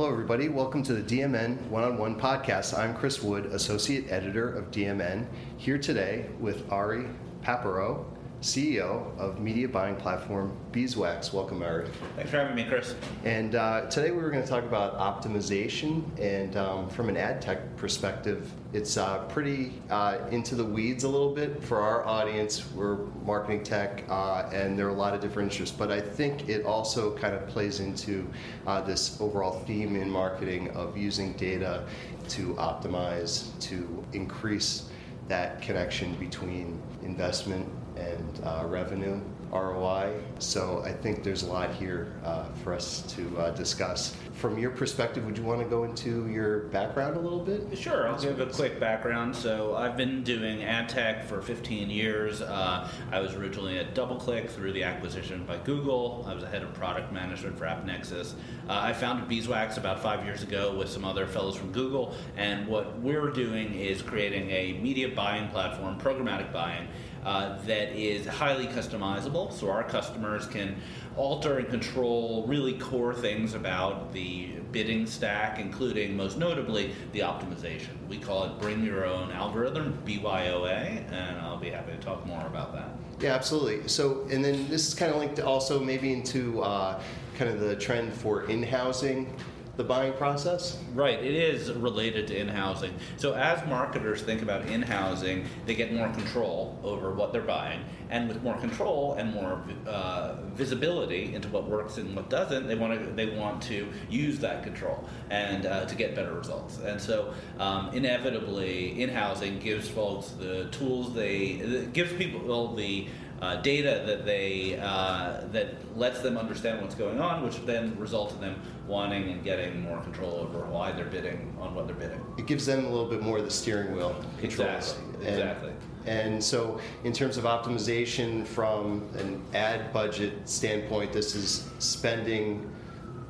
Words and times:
Hello, 0.00 0.10
everybody. 0.10 0.48
Welcome 0.48 0.82
to 0.84 0.94
the 0.94 1.02
DMN 1.02 1.60
One 1.68 1.84
on 1.84 1.98
One 1.98 2.18
podcast. 2.18 2.72
I'm 2.72 2.94
Chris 2.94 3.22
Wood, 3.22 3.44
Associate 3.44 4.10
Editor 4.10 4.50
of 4.50 4.70
DMN, 4.70 5.26
here 5.58 5.76
today 5.76 6.24
with 6.38 6.72
Ari 6.72 7.04
Paparo, 7.42 8.06
CEO 8.40 9.16
of 9.18 9.38
media 9.38 9.68
buying 9.68 9.94
platform 9.96 10.56
Beeswax. 10.72 11.32
Welcome, 11.32 11.62
Ari. 11.62 11.88
Thanks 12.16 12.30
for 12.30 12.38
having 12.38 12.54
me, 12.54 12.64
Chris. 12.64 12.94
And 13.24 13.54
uh, 13.54 13.90
today 13.90 14.12
we 14.12 14.22
were 14.22 14.30
going 14.30 14.42
to 14.42 14.48
talk 14.48 14.64
about 14.64 14.98
optimization. 14.98 16.04
And 16.18 16.56
um, 16.56 16.88
from 16.88 17.10
an 17.10 17.18
ad 17.18 17.42
tech 17.42 17.76
perspective, 17.76 18.50
it's 18.72 18.96
uh, 18.96 19.18
pretty 19.24 19.74
uh, 19.90 20.18
into 20.30 20.54
the 20.54 20.64
weeds 20.64 21.04
a 21.04 21.08
little 21.08 21.34
bit 21.34 21.62
for 21.62 21.80
our 21.80 22.06
audience. 22.06 22.64
We're 22.72 22.96
marketing 23.26 23.62
tech, 23.62 24.04
uh, 24.08 24.48
and 24.52 24.78
there 24.78 24.86
are 24.86 24.90
a 24.90 24.94
lot 24.94 25.12
of 25.12 25.20
different 25.20 25.52
interests. 25.52 25.76
But 25.76 25.90
I 25.90 26.00
think 26.00 26.48
it 26.48 26.64
also 26.64 27.14
kind 27.18 27.34
of 27.34 27.46
plays 27.46 27.80
into 27.80 28.26
uh, 28.66 28.80
this 28.80 29.20
overall 29.20 29.60
theme 29.66 29.96
in 29.96 30.08
marketing 30.08 30.70
of 30.70 30.96
using 30.96 31.34
data 31.34 31.84
to 32.30 32.54
optimize, 32.54 33.50
to 33.60 34.02
increase 34.14 34.88
that 35.30 35.62
connection 35.62 36.12
between 36.14 36.82
investment 37.04 37.66
and 37.96 38.40
uh, 38.42 38.64
revenue 38.66 39.20
ROI. 39.52 40.20
So 40.38 40.82
I 40.84 40.92
think 40.92 41.24
there's 41.24 41.42
a 41.42 41.46
lot 41.46 41.74
here 41.74 42.12
uh, 42.24 42.44
for 42.62 42.72
us 42.72 43.02
to 43.14 43.38
uh, 43.38 43.50
discuss. 43.50 44.14
From 44.34 44.58
your 44.58 44.70
perspective, 44.70 45.26
would 45.26 45.36
you 45.36 45.44
want 45.44 45.60
to 45.60 45.66
go 45.66 45.84
into 45.84 46.28
your 46.28 46.60
background 46.68 47.16
a 47.16 47.20
little 47.20 47.40
bit? 47.40 47.76
Sure, 47.76 48.08
I'll 48.08 48.20
give 48.20 48.40
a 48.40 48.46
quick 48.46 48.80
background. 48.80 49.34
So 49.34 49.74
I've 49.76 49.96
been 49.96 50.22
doing 50.22 50.62
ad 50.62 50.88
tech 50.88 51.24
for 51.24 51.42
15 51.42 51.90
years. 51.90 52.40
Uh, 52.40 52.88
I 53.10 53.20
was 53.20 53.34
originally 53.34 53.78
at 53.78 53.94
DoubleClick 53.94 54.48
through 54.48 54.72
the 54.72 54.84
acquisition 54.84 55.44
by 55.44 55.58
Google. 55.58 56.24
I 56.28 56.34
was 56.34 56.42
the 56.44 56.48
head 56.48 56.62
of 56.62 56.72
product 56.72 57.12
management 57.12 57.58
for 57.58 57.66
AppNexus. 57.66 58.32
Uh, 58.68 58.80
I 58.82 58.92
founded 58.92 59.28
Beeswax 59.28 59.76
about 59.76 60.00
five 60.00 60.24
years 60.24 60.42
ago 60.42 60.74
with 60.76 60.88
some 60.88 61.04
other 61.04 61.26
fellows 61.26 61.56
from 61.56 61.72
Google, 61.72 62.14
and 62.36 62.66
what 62.66 62.98
we're 63.00 63.30
doing 63.30 63.74
is 63.74 64.00
creating 64.00 64.50
a 64.50 64.78
media 64.80 65.08
buying 65.08 65.48
platform, 65.48 65.98
programmatic 65.98 66.52
buying 66.52 66.88
uh, 67.24 67.58
that 67.66 67.92
is 67.92 68.26
highly 68.26 68.66
customizable, 68.66 69.52
so 69.52 69.70
our 69.70 69.84
customers 69.84 70.46
can 70.46 70.76
alter 71.16 71.58
and 71.58 71.68
control 71.68 72.44
really 72.46 72.74
core 72.74 73.14
things 73.14 73.54
about 73.54 74.12
the 74.12 74.46
bidding 74.72 75.06
stack, 75.06 75.58
including 75.58 76.16
most 76.16 76.38
notably 76.38 76.94
the 77.12 77.20
optimization. 77.20 77.88
We 78.08 78.18
call 78.18 78.44
it 78.44 78.58
Bring 78.60 78.84
Your 78.84 79.04
Own 79.04 79.30
Algorithm, 79.32 79.98
BYOA, 80.06 81.12
and 81.12 81.38
I'll 81.40 81.58
be 81.58 81.70
happy 81.70 81.92
to 81.92 81.98
talk 81.98 82.24
more 82.26 82.46
about 82.46 82.72
that. 82.72 82.90
Yeah, 83.20 83.34
absolutely. 83.34 83.86
So, 83.88 84.26
and 84.30 84.44
then 84.44 84.68
this 84.68 84.88
is 84.88 84.94
kind 84.94 85.12
of 85.12 85.18
linked 85.18 85.40
also 85.40 85.78
maybe 85.78 86.12
into 86.12 86.62
uh, 86.62 87.02
kind 87.36 87.50
of 87.50 87.60
the 87.60 87.76
trend 87.76 88.12
for 88.14 88.44
in 88.44 88.62
housing 88.62 89.34
the 89.76 89.84
buying 89.84 90.12
process? 90.14 90.78
Right, 90.94 91.18
it 91.18 91.34
is 91.34 91.72
related 91.72 92.26
to 92.28 92.36
in 92.38 92.48
housing. 92.48 92.94
So, 93.16 93.34
as 93.34 93.66
marketers 93.66 94.22
think 94.22 94.42
about 94.42 94.66
in 94.66 94.82
housing, 94.82 95.46
they 95.66 95.74
get 95.74 95.92
more 95.92 96.08
control 96.10 96.78
over 96.82 97.12
what 97.12 97.32
they're 97.32 97.42
buying. 97.42 97.80
And 98.10 98.28
with 98.28 98.42
more 98.42 98.56
control 98.56 99.14
and 99.14 99.32
more 99.32 99.62
uh, 99.86 100.34
visibility 100.54 101.34
into 101.34 101.48
what 101.48 101.68
works 101.68 101.96
and 101.98 102.16
what 102.16 102.28
doesn't, 102.28 102.66
they 102.66 102.74
want 102.74 102.98
to, 102.98 103.10
they 103.12 103.26
want 103.36 103.62
to 103.64 103.88
use 104.08 104.40
that 104.40 104.64
control 104.64 105.08
and 105.30 105.64
uh, 105.64 105.84
to 105.84 105.94
get 105.94 106.16
better 106.16 106.34
results. 106.34 106.78
And 106.80 107.00
so, 107.00 107.32
um, 107.58 107.90
inevitably, 107.94 109.00
in 109.00 109.08
housing 109.10 109.60
gives 109.60 109.88
folks 109.88 110.30
the 110.30 110.66
tools 110.72 111.14
they, 111.14 111.86
gives 111.92 112.12
people 112.14 112.50
all 112.50 112.74
the 112.74 113.06
uh, 113.40 113.56
data 113.56 114.02
that 114.06 114.24
they 114.24 114.78
uh, 114.80 115.40
that 115.52 115.74
lets 115.96 116.20
them 116.20 116.36
understand 116.36 116.80
what's 116.82 116.94
going 116.94 117.20
on, 117.20 117.42
which 117.42 117.64
then 117.64 117.98
results 117.98 118.34
in 118.34 118.40
them 118.40 118.60
wanting 118.86 119.30
and 119.30 119.42
getting 119.42 119.80
more 119.80 120.00
control 120.02 120.34
over 120.34 120.64
why 120.66 120.92
they're 120.92 121.04
bidding 121.06 121.54
on 121.60 121.74
what 121.74 121.86
they're 121.86 121.96
bidding. 121.96 122.20
It 122.38 122.46
gives 122.46 122.66
them 122.66 122.84
a 122.84 122.88
little 122.88 123.08
bit 123.08 123.22
more 123.22 123.38
of 123.38 123.44
the 123.44 123.50
steering 123.50 123.94
wheel 123.94 124.14
control. 124.38 124.68
Exactly. 124.68 125.04
And, 125.14 125.26
exactly. 125.26 125.72
And 126.06 126.42
so, 126.42 126.80
in 127.04 127.12
terms 127.12 127.36
of 127.36 127.44
optimization 127.44 128.46
from 128.46 129.08
an 129.18 129.42
ad 129.54 129.92
budget 129.92 130.48
standpoint, 130.48 131.12
this 131.12 131.34
is 131.34 131.68
spending 131.78 132.70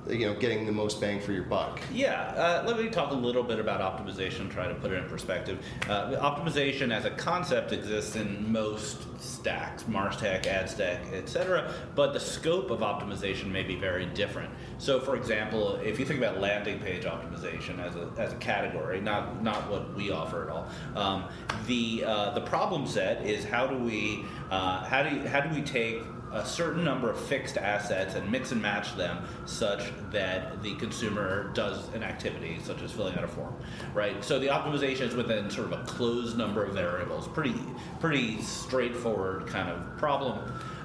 you 0.08 0.26
know 0.26 0.34
getting 0.34 0.66
the 0.66 0.72
most 0.72 1.00
bang 1.00 1.20
for 1.20 1.32
your 1.32 1.44
buck. 1.44 1.80
Yeah, 1.92 2.22
uh, 2.36 2.64
let 2.66 2.78
me 2.78 2.88
talk 2.88 3.10
a 3.10 3.14
little 3.14 3.42
bit 3.42 3.58
about 3.58 3.80
optimization. 3.80 4.50
Try 4.50 4.68
to 4.68 4.74
put 4.74 4.92
it 4.92 5.02
in 5.02 5.08
perspective. 5.08 5.64
Uh, 5.88 6.12
optimization 6.12 6.92
as 6.92 7.04
a 7.04 7.10
concept 7.10 7.72
exists 7.72 8.16
in 8.16 8.50
most 8.50 9.06
stacks, 9.20 9.84
Martech, 9.84 10.44
AdStack, 10.44 11.12
etc. 11.12 11.72
But 11.94 12.12
the 12.12 12.20
scope 12.20 12.70
of 12.70 12.80
optimization 12.80 13.50
may 13.50 13.62
be 13.62 13.76
very 13.76 14.06
different. 14.06 14.50
So, 14.78 15.00
for 15.00 15.16
example, 15.16 15.76
if 15.76 15.98
you 15.98 16.06
think 16.06 16.18
about 16.18 16.40
landing 16.40 16.80
page 16.80 17.04
optimization 17.04 17.78
as 17.78 17.96
a, 17.96 18.10
as 18.18 18.32
a 18.32 18.36
category, 18.36 19.00
not 19.00 19.42
not 19.42 19.70
what 19.70 19.94
we 19.94 20.10
offer 20.10 20.44
at 20.44 20.50
all, 20.50 20.68
um, 20.96 21.24
the 21.66 22.04
uh, 22.06 22.30
the 22.30 22.40
problem 22.40 22.86
set 22.86 23.24
is 23.26 23.44
how 23.44 23.66
do 23.66 23.76
we 23.76 24.24
uh, 24.50 24.84
how 24.84 25.02
do 25.02 25.14
you, 25.14 25.28
how 25.28 25.40
do 25.40 25.54
we 25.54 25.62
take 25.62 26.02
a 26.32 26.44
certain 26.44 26.84
number 26.84 27.10
of 27.10 27.20
fixed 27.20 27.56
assets 27.56 28.14
and 28.14 28.30
mix 28.30 28.52
and 28.52 28.62
match 28.62 28.96
them 28.96 29.24
such 29.46 29.90
that 30.10 30.62
the 30.62 30.74
consumer 30.76 31.50
does 31.54 31.88
an 31.94 32.02
activity 32.02 32.58
such 32.62 32.82
as 32.82 32.92
filling 32.92 33.16
out 33.16 33.24
a 33.24 33.28
form 33.28 33.54
right? 33.94 34.22
So 34.24 34.38
the 34.38 34.48
optimization 34.48 35.02
is 35.02 35.14
within 35.14 35.50
sort 35.50 35.72
of 35.72 35.80
a 35.80 35.84
closed 35.84 36.36
number 36.36 36.64
of 36.64 36.74
variables. 36.74 37.28
Pretty 37.28 37.54
pretty 38.00 38.40
straightforward 38.42 39.46
kind 39.46 39.68
of 39.68 39.96
problem. 39.98 40.38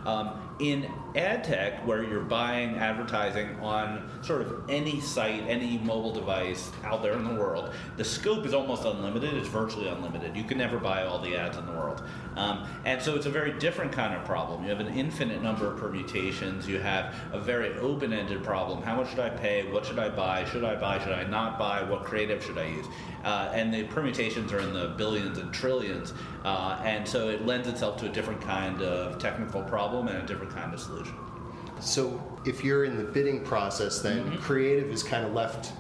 Um, 0.06 0.40
in 0.60 0.90
ad 1.16 1.44
tech, 1.44 1.86
where 1.86 2.04
you're 2.04 2.22
buying 2.22 2.76
advertising 2.76 3.58
on 3.60 4.10
sort 4.22 4.42
of 4.42 4.70
any 4.70 5.00
site, 5.00 5.44
any 5.48 5.78
mobile 5.80 6.14
device 6.14 6.72
out 6.84 7.02
there 7.02 7.14
in 7.14 7.24
the 7.24 7.34
world, 7.34 7.74
the 7.98 8.04
scope 8.04 8.46
is 8.46 8.54
almost 8.54 8.86
unlimited. 8.86 9.34
It's 9.34 9.48
virtually 9.48 9.88
unlimited. 9.88 10.36
You 10.36 10.44
can 10.44 10.58
never 10.58 10.78
buy 10.78 11.04
all 11.04 11.20
the 11.20 11.36
ads 11.36 11.58
in 11.58 11.66
the 11.66 11.72
world. 11.72 12.04
Um, 12.36 12.68
and 12.86 13.02
so 13.02 13.16
it's 13.16 13.26
a 13.26 13.30
very 13.30 13.58
different 13.60 13.92
kind 13.92 14.14
of 14.14 14.26
problem. 14.26 14.64
You 14.64 14.70
have 14.70 14.80
an 14.80 14.94
infinite 14.94 15.42
number 15.42 15.72
of 15.72 15.78
permutations. 15.78 16.68
You 16.68 16.80
have 16.80 17.16
a 17.32 17.40
very 17.40 17.74
open 17.80 18.14
ended 18.14 18.44
problem. 18.44 18.82
How 18.82 18.96
much 18.96 19.10
should 19.10 19.20
I 19.20 19.30
pay? 19.30 19.72
What 19.72 19.86
should 19.86 20.00
I 20.00 20.10
buy? 20.10 20.46
Should 20.46 20.64
I 20.64 20.76
buy? 20.76 21.00
Should 21.00 21.14
I 21.14 21.24
not 21.24 21.58
buy? 21.58 21.84
What 21.84 22.04
creative 22.04 22.44
should 22.44 22.58
I 22.58 22.68
use? 22.68 22.86
Uh, 23.24 23.52
and 23.54 23.74
the 23.74 23.84
permutations 23.86 24.54
are 24.54 24.60
in 24.60 24.74
the 24.74 24.94
billions 24.98 25.38
and 25.38 25.52
trillions. 25.54 26.14
Uh, 26.44 26.80
and 26.84 27.08
so 27.08 27.30
it 27.30 27.46
lends 27.46 27.68
itself 27.68 27.98
to 27.98 28.06
a 28.06 28.10
different 28.10 28.40
kind 28.42 28.82
of 28.82 29.18
technical 29.18 29.64
problem 29.64 30.08
and 30.08 30.18
a 30.18 30.26
different 30.26 30.45
kind 30.48 30.74
of 30.74 30.80
solution. 30.80 31.16
So 31.80 32.22
if 32.46 32.64
you're 32.64 32.86
in 32.86 32.98
the 32.98 33.04
bidding 33.04 33.44
process, 33.44 34.00
then 34.00 34.24
mm-hmm. 34.24 34.42
creative 34.42 34.92
is 34.92 35.04
kind 35.04 35.26
of 35.26 35.34
left 35.34 35.74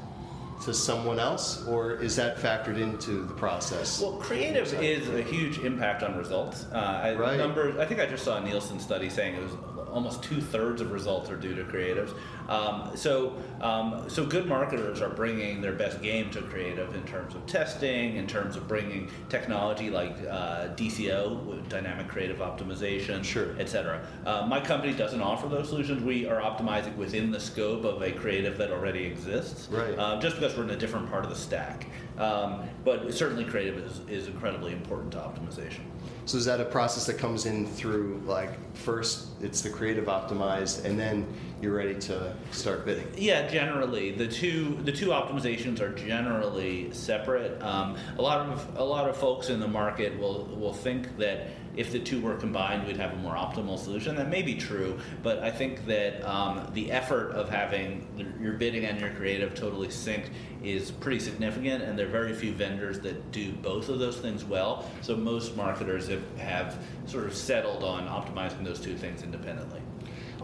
to 0.63 0.73
someone 0.73 1.19
else, 1.19 1.65
or 1.67 1.93
is 1.93 2.15
that 2.15 2.37
factored 2.37 2.79
into 2.79 3.25
the 3.25 3.33
process? 3.33 4.01
Well, 4.01 4.13
creative 4.13 4.73
is 4.81 5.09
a 5.09 5.21
huge 5.21 5.59
impact 5.59 6.03
on 6.03 6.17
results. 6.17 6.65
Uh, 6.71 6.77
I, 6.77 7.15
right. 7.15 7.37
Number, 7.37 7.79
I 7.79 7.85
think 7.85 7.99
I 7.99 8.05
just 8.05 8.23
saw 8.23 8.37
a 8.37 8.41
Nielsen 8.41 8.79
study 8.79 9.09
saying 9.09 9.35
it 9.35 9.43
was 9.43 9.51
almost 9.95 10.21
two 10.21 10.41
thirds 10.41 10.81
of 10.81 10.91
results 10.91 11.29
are 11.29 11.37
due 11.37 11.55
to 11.55 11.63
creatives. 11.63 12.13
Um, 12.49 12.91
so, 12.95 13.37
um, 13.61 14.03
so 14.09 14.25
good 14.25 14.45
marketers 14.45 15.01
are 15.01 15.09
bringing 15.09 15.61
their 15.61 15.71
best 15.71 16.01
game 16.01 16.29
to 16.31 16.41
creative 16.41 16.93
in 16.93 17.03
terms 17.03 17.33
of 17.33 17.45
testing, 17.45 18.17
in 18.17 18.27
terms 18.27 18.57
of 18.57 18.67
bringing 18.67 19.09
technology 19.29 19.89
like 19.89 20.17
uh, 20.29 20.67
DCO, 20.75 21.67
dynamic 21.69 22.09
creative 22.09 22.39
optimization, 22.39 23.23
sure. 23.23 23.55
etc. 23.57 24.05
Uh, 24.25 24.45
my 24.45 24.59
company 24.59 24.91
doesn't 24.93 25.21
offer 25.21 25.47
those 25.47 25.69
solutions. 25.69 26.03
We 26.03 26.27
are 26.27 26.41
optimizing 26.41 26.95
within 26.97 27.31
the 27.31 27.39
scope 27.39 27.85
of 27.85 28.01
a 28.01 28.11
creative 28.11 28.57
that 28.57 28.71
already 28.71 29.05
exists, 29.05 29.69
right. 29.71 29.97
uh, 29.97 30.19
just 30.19 30.35
because 30.45 30.57
we're 30.57 30.63
in 30.63 30.69
a 30.69 30.79
different 30.79 31.09
part 31.09 31.23
of 31.23 31.31
the 31.31 31.35
stack. 31.35 31.87
Um, 32.19 32.61
but 32.83 33.11
certainly, 33.13 33.45
creative 33.45 33.77
is, 33.79 34.01
is 34.07 34.27
incredibly 34.27 34.73
important 34.73 35.11
to 35.13 35.17
optimization. 35.17 35.81
So 36.25 36.37
is 36.37 36.45
that 36.45 36.59
a 36.59 36.65
process 36.65 37.05
that 37.07 37.17
comes 37.17 37.45
in 37.45 37.67
through 37.67 38.21
like 38.25 38.51
first 38.75 39.27
it's 39.41 39.61
the 39.61 39.69
creative 39.69 40.05
optimized 40.05 40.83
and 40.85 40.99
then 40.99 41.25
you're 41.61 41.73
ready 41.73 41.95
to 41.95 42.35
start 42.51 42.85
bidding? 42.85 43.07
Yeah, 43.17 43.47
generally 43.47 44.11
the 44.11 44.27
two 44.27 44.77
the 44.83 44.91
two 44.91 45.07
optimizations 45.07 45.79
are 45.79 45.93
generally 45.93 46.91
separate. 46.91 47.61
Um, 47.61 47.97
a 48.17 48.21
lot 48.21 48.47
of 48.47 48.77
a 48.77 48.83
lot 48.83 49.09
of 49.09 49.17
folks 49.17 49.49
in 49.49 49.59
the 49.59 49.67
market 49.67 50.19
will 50.19 50.45
will 50.45 50.73
think 50.73 51.17
that 51.17 51.47
if 51.75 51.91
the 51.91 51.99
two 51.99 52.21
were 52.21 52.35
combined, 52.35 52.87
we'd 52.87 52.97
have 52.97 53.13
a 53.13 53.17
more 53.17 53.35
optimal 53.35 53.77
solution. 53.77 54.15
That 54.15 54.29
may 54.29 54.41
be 54.41 54.55
true, 54.55 54.97
but 55.23 55.39
I 55.39 55.51
think 55.51 55.85
that 55.87 56.23
um, 56.23 56.69
the 56.73 56.91
effort 56.91 57.31
of 57.31 57.49
having 57.49 58.07
your 58.39 58.53
bidding 58.53 58.85
and 58.85 58.99
your 58.99 59.09
creative 59.11 59.55
totally 59.55 59.89
synced 59.89 60.29
is 60.63 60.91
pretty 60.91 61.19
significant, 61.19 61.83
and 61.83 61.99
there 61.99 62.07
are 62.07 62.11
very 62.11 62.33
few 62.33 62.53
vendors 62.53 62.99
that 63.01 63.31
do 63.31 63.51
both 63.51 63.89
of 63.89 63.99
those 63.99 64.17
things 64.17 64.45
well. 64.45 64.89
So 65.01 65.15
most 65.15 65.55
marketers 65.55 66.07
have, 66.07 66.23
have 66.37 66.81
sort 67.05 67.25
of 67.25 67.35
settled 67.35 67.83
on 67.83 68.07
optimizing 68.07 68.63
those 68.63 68.79
two 68.79 68.95
things 68.95 69.21
independently. 69.21 69.81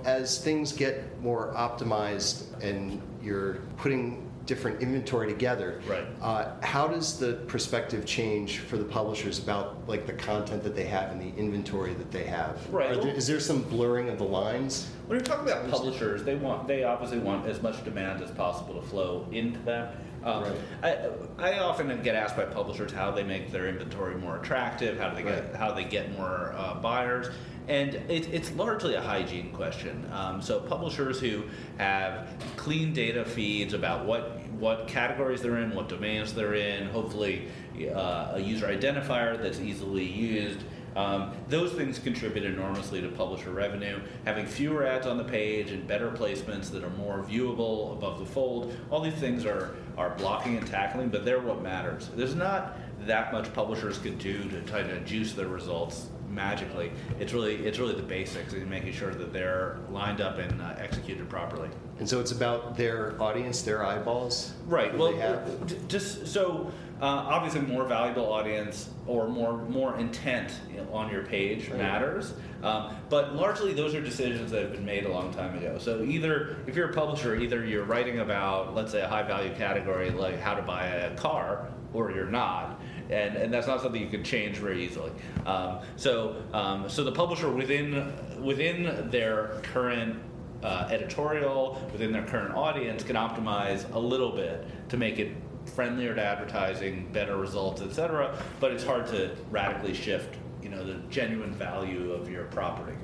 As 0.05 0.43
things 0.43 0.71
get 0.71 1.19
more 1.21 1.53
optimized 1.55 2.43
and 2.63 3.01
you're 3.23 3.55
putting 3.77 4.27
different 4.47 4.81
inventory 4.81 5.27
together, 5.27 5.79
Right. 5.87 6.03
uh, 6.21 6.49
how 6.61 6.87
does 6.87 7.19
the 7.19 7.33
perspective 7.47 8.05
change 8.05 8.57
for 8.59 8.75
the 8.77 8.83
publishers 8.83 9.37
about 9.39 9.77
like 9.87 10.07
the 10.07 10.13
content 10.13 10.63
that 10.63 10.75
they 10.75 10.85
have 10.85 11.11
and 11.11 11.21
the 11.21 11.37
inventory 11.39 11.93
that 11.93 12.11
they 12.11 12.23
have? 12.23 12.57
Right. 12.73 12.91
Are 12.91 12.95
there, 13.01 13.13
is 13.13 13.27
there 13.27 13.39
some 13.39 13.61
blurring 13.61 14.09
of 14.09 14.17
the 14.17 14.23
lines? 14.23 14.89
When 15.05 15.17
you're 15.17 15.23
talking 15.25 15.47
about 15.47 15.69
publishers, 15.69 16.23
they 16.23 16.35
want 16.35 16.67
they 16.67 16.83
obviously 16.83 17.19
want 17.19 17.45
as 17.45 17.61
much 17.61 17.83
demand 17.85 18.23
as 18.23 18.31
possible 18.31 18.73
to 18.75 18.81
flow 18.81 19.27
into 19.31 19.59
them. 19.59 19.89
Um, 20.23 20.45
I, 20.83 20.97
I 21.39 21.59
often 21.59 22.01
get 22.03 22.15
asked 22.15 22.35
by 22.35 22.45
publishers 22.45 22.91
how 22.91 23.09
they 23.11 23.23
make 23.23 23.51
their 23.51 23.67
inventory 23.67 24.15
more 24.15 24.37
attractive, 24.37 24.99
how 24.99 25.09
do 25.09 25.15
they 25.15 25.23
get 25.23 25.45
Right. 25.51 25.55
how 25.55 25.71
they 25.71 25.83
get 25.83 26.15
more 26.17 26.53
uh, 26.57 26.75
buyers, 26.75 27.29
and 27.67 27.95
it, 27.95 28.27
it's 28.33 28.51
largely 28.53 28.95
a 28.95 29.01
hygiene 29.01 29.51
question. 29.51 30.09
Um, 30.11 30.41
so 30.41 30.59
publishers 30.59 31.19
who 31.19 31.43
have 31.77 32.27
clean 32.55 32.93
data 32.93 33.23
feeds 33.25 33.73
about 33.73 34.05
what 34.05 34.39
what 34.51 34.87
categories 34.87 35.41
they're 35.41 35.57
in, 35.57 35.73
what 35.73 35.89
domains 35.89 36.33
they're 36.33 36.53
in, 36.53 36.87
hopefully 36.89 37.47
uh, 37.95 38.33
a 38.33 38.39
user 38.39 38.67
identifier 38.67 39.41
that's 39.41 39.59
easily 39.59 40.05
used. 40.05 40.59
Um, 40.95 41.31
those 41.47 41.71
things 41.71 41.99
contribute 41.99 42.43
enormously 42.43 43.01
to 43.01 43.07
publisher 43.07 43.51
revenue. 43.51 43.99
Having 44.25 44.47
fewer 44.47 44.85
ads 44.85 45.07
on 45.07 45.17
the 45.17 45.23
page 45.23 45.71
and 45.71 45.87
better 45.87 46.11
placements 46.11 46.69
that 46.71 46.83
are 46.83 46.89
more 46.91 47.23
viewable 47.23 47.93
above 47.93 48.19
the 48.19 48.25
fold, 48.25 48.75
all 48.89 48.99
these 48.99 49.13
things 49.13 49.45
are, 49.45 49.75
are 49.97 50.11
blocking 50.11 50.57
and 50.57 50.67
tackling, 50.67 51.07
but 51.09 51.23
they're 51.23 51.39
what 51.39 51.63
matters. 51.63 52.09
There's 52.15 52.35
not 52.35 52.77
that 53.07 53.31
much 53.31 53.51
publishers 53.53 53.97
can 53.99 54.17
do 54.17 54.47
to 54.49 54.61
try 54.61 54.83
to 54.83 54.99
juice 55.01 55.33
their 55.33 55.47
results 55.47 56.09
magically. 56.31 56.91
It's 57.19 57.33
really 57.33 57.55
it's 57.65 57.79
really 57.79 57.95
the 57.95 58.03
basics 58.03 58.53
and 58.53 58.69
making 58.69 58.93
sure 58.93 59.13
that 59.13 59.33
they're 59.33 59.77
lined 59.89 60.21
up 60.21 60.37
and 60.37 60.61
uh, 60.61 60.75
executed 60.77 61.29
properly. 61.29 61.69
And 62.01 62.09
so 62.09 62.19
it's 62.19 62.31
about 62.31 62.75
their 62.75 63.13
audience, 63.21 63.61
their 63.61 63.85
eyeballs. 63.85 64.53
Right. 64.65 64.91
Well, 64.97 65.11
they 65.11 65.19
have. 65.19 65.67
j- 65.67 65.77
just 65.87 66.25
so 66.25 66.71
uh, 66.99 67.05
obviously 67.05 67.61
more 67.61 67.85
valuable 67.85 68.25
audience 68.33 68.89
or 69.05 69.27
more 69.27 69.55
more 69.65 69.95
intent 69.99 70.51
on 70.91 71.11
your 71.11 71.21
page 71.21 71.69
Right. 71.69 71.77
matters. 71.77 72.33
Um, 72.63 72.95
but 73.09 73.35
largely, 73.35 73.73
those 73.73 73.93
are 73.93 74.01
decisions 74.01 74.49
that 74.49 74.63
have 74.63 74.71
been 74.71 74.83
made 74.83 75.05
a 75.05 75.11
long 75.11 75.31
time 75.31 75.55
ago. 75.55 75.77
So 75.77 76.01
either 76.01 76.57
if 76.65 76.75
you're 76.75 76.89
a 76.89 76.93
publisher, 76.93 77.35
either 77.35 77.63
you're 77.63 77.83
writing 77.85 78.17
about 78.17 78.73
let's 78.73 78.91
say 78.91 79.01
a 79.01 79.07
high 79.07 79.21
value 79.23 79.53
category 79.53 80.09
like 80.09 80.39
how 80.39 80.55
to 80.55 80.63
buy 80.63 80.85
a 80.87 81.15
car, 81.15 81.67
or 81.93 82.09
you're 82.09 82.25
not. 82.25 82.81
And, 83.11 83.35
and 83.35 83.53
that's 83.53 83.67
not 83.67 83.79
something 83.81 84.01
you 84.01 84.09
can 84.09 84.23
change 84.23 84.57
very 84.57 84.83
easily. 84.85 85.11
Um, 85.45 85.79
so, 85.97 86.41
um, 86.53 86.89
so 86.89 87.03
the 87.03 87.11
publisher 87.11 87.51
within 87.51 88.11
within 88.41 89.07
their 89.11 89.59
current 89.61 90.17
uh, 90.63 90.87
editorial 90.91 91.81
within 91.91 92.11
their 92.11 92.25
current 92.25 92.55
audience 92.55 93.03
can 93.03 93.15
optimize 93.15 93.91
a 93.93 93.99
little 93.99 94.31
bit 94.31 94.65
to 94.89 94.97
make 94.97 95.19
it 95.19 95.31
friendlier 95.65 96.15
to 96.15 96.21
advertising, 96.23 97.07
better 97.11 97.37
results, 97.37 97.81
etc. 97.81 98.35
But 98.59 98.71
it's 98.71 98.83
hard 98.83 99.07
to 99.07 99.35
radically 99.49 99.93
shift, 99.93 100.37
you 100.61 100.69
know, 100.69 100.83
the 100.83 100.95
genuine 101.09 101.53
value 101.53 102.11
of 102.11 102.29
your 102.29 102.45
property. 102.45 102.97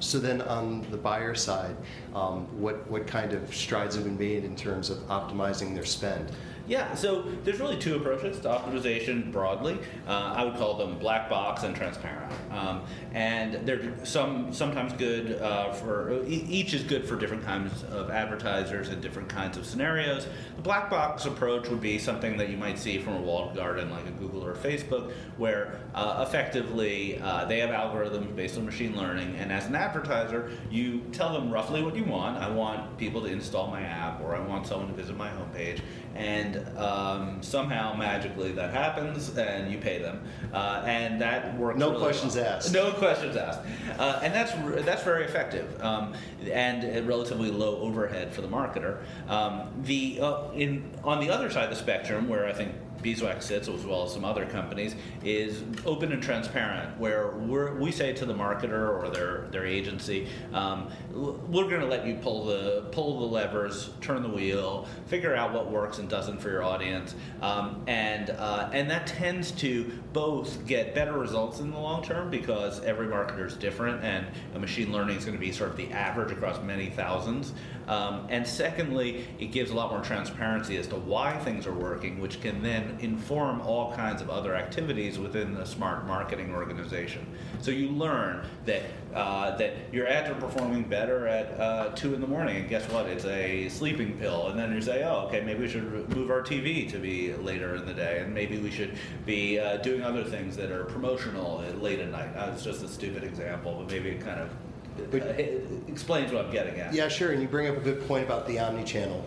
So 0.00 0.18
then 0.18 0.42
on 0.42 0.86
the 0.90 0.96
buyer 0.96 1.34
side, 1.34 1.76
um, 2.14 2.46
what, 2.60 2.88
what 2.90 3.06
kind 3.06 3.32
of 3.32 3.54
strides 3.54 3.94
have 3.94 4.04
been 4.04 4.18
made 4.18 4.44
in 4.44 4.56
terms 4.56 4.90
of 4.90 4.98
optimizing 5.08 5.74
their 5.74 5.84
spend? 5.84 6.32
Yeah, 6.66 6.94
so 6.94 7.22
there's 7.44 7.60
really 7.60 7.76
two 7.76 7.94
approaches 7.94 8.40
to 8.40 8.48
optimization 8.48 9.30
broadly. 9.30 9.78
Uh, 10.06 10.34
I 10.36 10.44
would 10.44 10.56
call 10.56 10.74
them 10.74 10.98
black 10.98 11.30
box 11.30 11.62
and 11.62 11.76
transparent. 11.76 12.32
Um, 12.50 12.82
and 13.12 13.66
they're 13.66 13.94
some 14.04 14.52
sometimes 14.52 14.92
good 14.94 15.40
uh, 15.40 15.72
for 15.72 16.24
each 16.26 16.74
is 16.74 16.82
good 16.82 17.06
for 17.06 17.16
different 17.16 17.44
kinds 17.44 17.84
of 17.84 18.10
advertisers 18.10 18.88
and 18.88 19.00
different 19.00 19.28
kinds 19.28 19.56
of 19.56 19.64
scenarios. 19.64 20.26
The 20.56 20.62
black 20.62 20.90
box 20.90 21.24
approach 21.24 21.68
would 21.68 21.80
be 21.80 21.98
something 21.98 22.36
that 22.36 22.48
you 22.48 22.56
might 22.56 22.78
see 22.78 22.98
from 22.98 23.14
a 23.14 23.20
walled 23.20 23.54
garden 23.54 23.90
like 23.90 24.06
a 24.06 24.10
Google 24.12 24.44
or 24.44 24.52
a 24.52 24.56
Facebook, 24.56 25.12
where 25.36 25.78
uh, 25.94 26.24
effectively 26.26 27.20
uh, 27.20 27.44
they 27.44 27.60
have 27.60 27.70
algorithms 27.70 28.34
based 28.34 28.56
on 28.58 28.66
machine 28.66 28.96
learning, 28.96 29.36
and 29.36 29.52
as 29.52 29.66
an 29.66 29.74
advertiser, 29.76 30.50
you 30.70 31.00
tell 31.12 31.32
them 31.32 31.50
roughly 31.50 31.82
what 31.82 31.94
you 31.94 32.04
want. 32.04 32.38
I 32.38 32.50
want 32.50 32.98
people 32.98 33.20
to 33.22 33.28
install 33.28 33.68
my 33.68 33.82
app, 33.82 34.20
or 34.20 34.34
I 34.34 34.40
want 34.40 34.66
someone 34.66 34.88
to 34.88 34.94
visit 34.94 35.16
my 35.16 35.28
homepage, 35.28 35.80
and 36.14 36.56
um, 36.78 37.42
somehow 37.42 37.94
magically 37.94 38.52
that 38.52 38.72
happens, 38.72 39.36
and 39.36 39.70
you 39.70 39.78
pay 39.78 39.98
them, 40.00 40.22
uh, 40.52 40.82
and 40.86 41.20
that 41.20 41.56
works. 41.58 41.78
No 41.78 41.90
really 41.90 42.02
questions 42.02 42.36
well. 42.36 42.56
asked. 42.56 42.72
No 42.72 42.92
questions 42.92 43.36
asked, 43.36 43.60
uh, 43.98 44.20
and 44.22 44.34
that's 44.34 44.52
that's 44.84 45.02
very 45.02 45.24
effective, 45.24 45.82
um, 45.82 46.14
and 46.50 46.84
a 46.84 47.02
relatively 47.02 47.50
low 47.50 47.80
overhead 47.80 48.32
for 48.32 48.40
the 48.40 48.48
marketer. 48.48 49.02
Um, 49.28 49.68
the 49.82 50.20
uh, 50.20 50.50
in 50.52 50.90
on 51.04 51.20
the 51.20 51.30
other 51.30 51.50
side 51.50 51.64
of 51.64 51.70
the 51.70 51.76
spectrum, 51.76 52.28
where 52.28 52.46
I 52.46 52.52
think 52.52 52.72
Beeswax 53.02 53.46
sits, 53.46 53.68
as 53.68 53.84
well 53.84 54.04
as 54.04 54.12
some 54.12 54.24
other 54.24 54.46
companies, 54.46 54.94
is 55.24 55.62
open 55.84 56.12
and 56.12 56.22
transparent, 56.22 56.98
where 56.98 57.32
we 57.78 57.92
say 57.92 58.12
to 58.12 58.26
the 58.26 58.34
marketer 58.34 59.02
or 59.02 59.08
their, 59.10 59.48
their 59.50 59.66
agency, 59.66 60.28
um, 60.52 60.90
we're 61.12 61.68
going 61.68 61.80
to 61.80 61.86
let 61.86 62.06
you 62.06 62.16
pull 62.16 62.44
the 62.44 62.86
pull 62.92 63.20
the 63.20 63.26
levers, 63.26 63.90
turn 64.00 64.22
the 64.22 64.28
wheel, 64.28 64.88
figure 65.06 65.34
out 65.34 65.52
what 65.52 65.70
works 65.70 65.98
and 65.98 66.08
doesn't 66.08 66.38
for 66.38 66.50
your 66.50 66.62
audience, 66.62 67.14
um, 67.42 67.82
and 67.86 68.30
uh, 68.30 68.70
and 68.72 68.90
that 68.90 69.06
tends 69.06 69.50
to 69.52 69.90
both 70.12 70.66
get 70.66 70.94
better 70.94 71.18
results 71.18 71.60
in 71.60 71.70
the 71.70 71.78
long 71.78 72.02
term 72.02 72.30
because 72.30 72.82
every 72.84 73.06
marketer 73.06 73.46
is 73.46 73.54
different, 73.54 74.02
and 74.02 74.26
machine 74.60 74.92
learning 74.92 75.16
is 75.16 75.24
going 75.24 75.36
to 75.36 75.40
be 75.40 75.52
sort 75.52 75.70
of 75.70 75.76
the 75.76 75.90
average 75.92 76.32
across 76.32 76.62
many 76.62 76.90
thousands. 76.90 77.52
Um, 77.88 78.26
and 78.28 78.46
secondly, 78.46 79.26
it 79.38 79.46
gives 79.46 79.70
a 79.70 79.74
lot 79.74 79.90
more 79.90 80.00
transparency 80.00 80.76
as 80.76 80.86
to 80.88 80.96
why 80.96 81.36
things 81.38 81.66
are 81.66 81.74
working, 81.74 82.20
which 82.20 82.40
can 82.40 82.62
then 82.62 82.98
inform 83.00 83.60
all 83.60 83.92
kinds 83.94 84.20
of 84.20 84.30
other 84.30 84.54
activities 84.54 85.18
within 85.18 85.54
the 85.54 85.64
smart 85.64 86.06
marketing 86.06 86.52
organization. 86.54 87.26
So 87.60 87.70
you 87.70 87.88
learn 87.90 88.46
that 88.64 88.82
uh, 89.14 89.56
that 89.56 89.72
your 89.92 90.06
ads 90.06 90.28
are 90.28 90.34
performing 90.34 90.82
better 90.82 91.26
at 91.26 91.58
uh, 91.58 91.88
two 91.94 92.12
in 92.12 92.20
the 92.20 92.26
morning, 92.26 92.56
and 92.56 92.68
guess 92.68 92.86
what? 92.90 93.06
It's 93.06 93.24
a 93.24 93.68
sleeping 93.70 94.18
pill. 94.18 94.48
And 94.48 94.58
then 94.58 94.74
you 94.74 94.82
say, 94.82 95.04
oh, 95.04 95.26
okay, 95.26 95.40
maybe 95.40 95.60
we 95.60 95.68
should 95.68 96.08
move 96.14 96.30
our 96.30 96.42
TV 96.42 96.90
to 96.90 96.98
be 96.98 97.32
later 97.34 97.76
in 97.76 97.86
the 97.86 97.94
day, 97.94 98.18
and 98.20 98.34
maybe 98.34 98.58
we 98.58 98.70
should 98.70 98.98
be 99.24 99.58
uh, 99.58 99.78
doing 99.78 100.02
other 100.02 100.22
things 100.22 100.54
that 100.56 100.70
are 100.70 100.84
promotional 100.84 101.62
late 101.80 102.00
at 102.00 102.10
night. 102.10 102.28
Uh, 102.36 102.50
it's 102.52 102.62
just 102.62 102.82
a 102.82 102.88
stupid 102.88 103.24
example, 103.24 103.76
but 103.78 103.90
maybe 103.90 104.10
it 104.10 104.20
kind 104.20 104.40
of 104.40 104.50
But- 105.10 105.22
it 105.40 105.66
explains 105.88 106.32
what 106.32 106.44
I'm 106.46 106.52
getting 106.52 106.78
at. 106.80 106.92
Yeah, 106.94 107.08
sure. 107.08 107.32
And 107.32 107.40
you 107.42 107.48
bring 107.48 107.68
up 107.68 107.76
a 107.76 107.80
good 107.80 108.06
point 108.06 108.24
about 108.24 108.46
the 108.46 108.58
omni-channel 108.58 109.24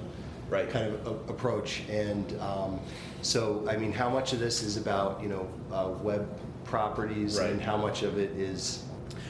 Right. 0.49 0.69
kind 0.69 0.93
of 0.93 1.07
a- 1.07 1.31
approach. 1.31 1.83
And 1.89 2.39
um, 2.41 2.79
so, 3.21 3.65
I 3.69 3.77
mean, 3.77 3.91
how 3.91 4.09
much 4.09 4.33
of 4.33 4.39
this 4.39 4.63
is 4.63 4.77
about 4.77 5.21
you 5.21 5.29
know 5.29 5.47
uh, 5.71 5.89
web 6.01 6.27
properties, 6.65 7.39
Right. 7.39 7.49
and 7.51 7.61
how 7.61 7.77
much 7.77 8.03
of 8.03 8.17
it 8.17 8.31
is 8.31 8.83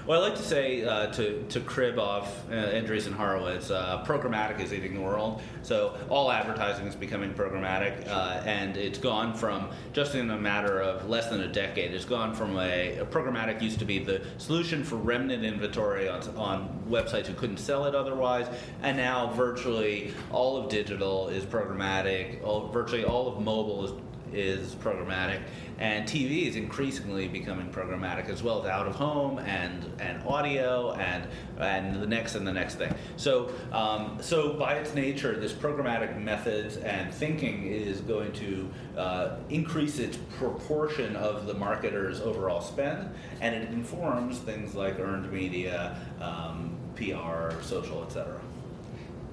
Well, 0.09 0.23
I 0.23 0.29
like 0.29 0.37
to 0.37 0.43
say 0.43 0.83
uh, 0.83 1.11
to, 1.11 1.43
to 1.49 1.59
crib 1.59 1.99
off 1.99 2.49
uh, 2.49 2.53
Andreessen 2.53 3.11
Horowitz, 3.11 3.69
uh, 3.69 4.03
programmatic 4.07 4.59
is 4.59 4.73
eating 4.73 4.95
the 4.95 5.01
world. 5.01 5.39
So 5.61 5.95
all 6.09 6.31
advertising 6.31 6.87
is 6.87 6.95
becoming 6.95 7.31
programmatic, 7.31 8.07
uh, 8.07 8.41
and 8.43 8.75
it's 8.75 8.97
gone 8.97 9.35
from 9.35 9.69
just 9.93 10.15
in 10.15 10.31
a 10.31 10.35
matter 10.35 10.81
of 10.81 11.07
less 11.07 11.27
than 11.27 11.41
a 11.41 11.47
decade. 11.47 11.93
It's 11.93 12.05
gone 12.05 12.33
from 12.33 12.57
a, 12.57 12.97
a 12.97 13.05
programmatic 13.05 13.61
used 13.61 13.77
to 13.77 13.85
be 13.85 13.99
the 13.99 14.25
solution 14.39 14.83
for 14.83 14.95
remnant 14.95 15.45
inventory 15.45 16.09
on, 16.09 16.27
on 16.35 16.83
websites 16.89 17.27
who 17.27 17.35
couldn't 17.35 17.57
sell 17.57 17.85
it 17.85 17.93
otherwise, 17.93 18.47
and 18.81 18.97
now 18.97 19.31
virtually 19.33 20.15
all 20.31 20.57
of 20.57 20.71
digital 20.71 21.27
is 21.27 21.45
programmatic. 21.45 22.43
All, 22.43 22.67
virtually 22.69 23.05
all 23.05 23.27
of 23.27 23.43
mobile 23.43 23.85
is 23.85 23.91
is 24.33 24.75
programmatic, 24.75 25.41
and 25.77 26.07
TV 26.07 26.47
is 26.47 26.55
increasingly 26.55 27.27
becoming 27.27 27.69
programmatic 27.69 28.29
as 28.29 28.43
well 28.43 28.61
as 28.61 28.69
out 28.69 28.87
of 28.87 28.95
home 28.95 29.39
and 29.39 29.85
and 29.99 30.21
audio 30.23 30.93
and 30.93 31.27
and 31.59 32.01
the 32.01 32.07
next 32.07 32.35
and 32.35 32.45
the 32.45 32.53
next 32.53 32.75
thing. 32.75 32.93
So 33.17 33.51
um, 33.71 34.17
so 34.21 34.53
by 34.53 34.75
its 34.75 34.93
nature, 34.93 35.39
this 35.39 35.53
programmatic 35.53 36.21
methods 36.21 36.77
and 36.77 37.13
thinking 37.13 37.67
is 37.67 38.01
going 38.01 38.31
to 38.33 38.69
uh, 38.97 39.37
increase 39.49 39.99
its 39.99 40.17
proportion 40.37 41.15
of 41.15 41.47
the 41.47 41.53
marketer's 41.55 42.19
overall 42.21 42.61
spend, 42.61 43.09
and 43.41 43.55
it 43.55 43.69
informs 43.69 44.39
things 44.39 44.75
like 44.75 44.99
earned 44.99 45.31
media, 45.31 45.97
um, 46.21 46.75
PR, 46.95 47.61
social, 47.61 48.03
etc. 48.03 48.39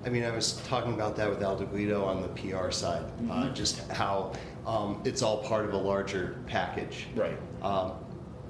I 0.07 0.09
mean, 0.09 0.23
I 0.23 0.31
was 0.31 0.53
talking 0.69 0.95
about 0.95 1.17
that 1.17 1.29
with 1.29 1.43
Aldo 1.43 1.67
Guido 1.67 2.05
on 2.05 2.23
the 2.23 2.29
PR 2.29 2.71
side, 2.71 3.03
uh, 3.29 3.43
Mhm. 3.43 3.55
just 3.55 3.91
how 3.91 4.33
um, 4.65 5.01
it's 5.05 5.21
all 5.23 5.39
part 5.45 5.65
of 5.65 5.75
a 5.75 5.77
larger 5.77 6.37
package. 6.47 7.07
Right. 7.15 7.39
Um, 7.63 7.93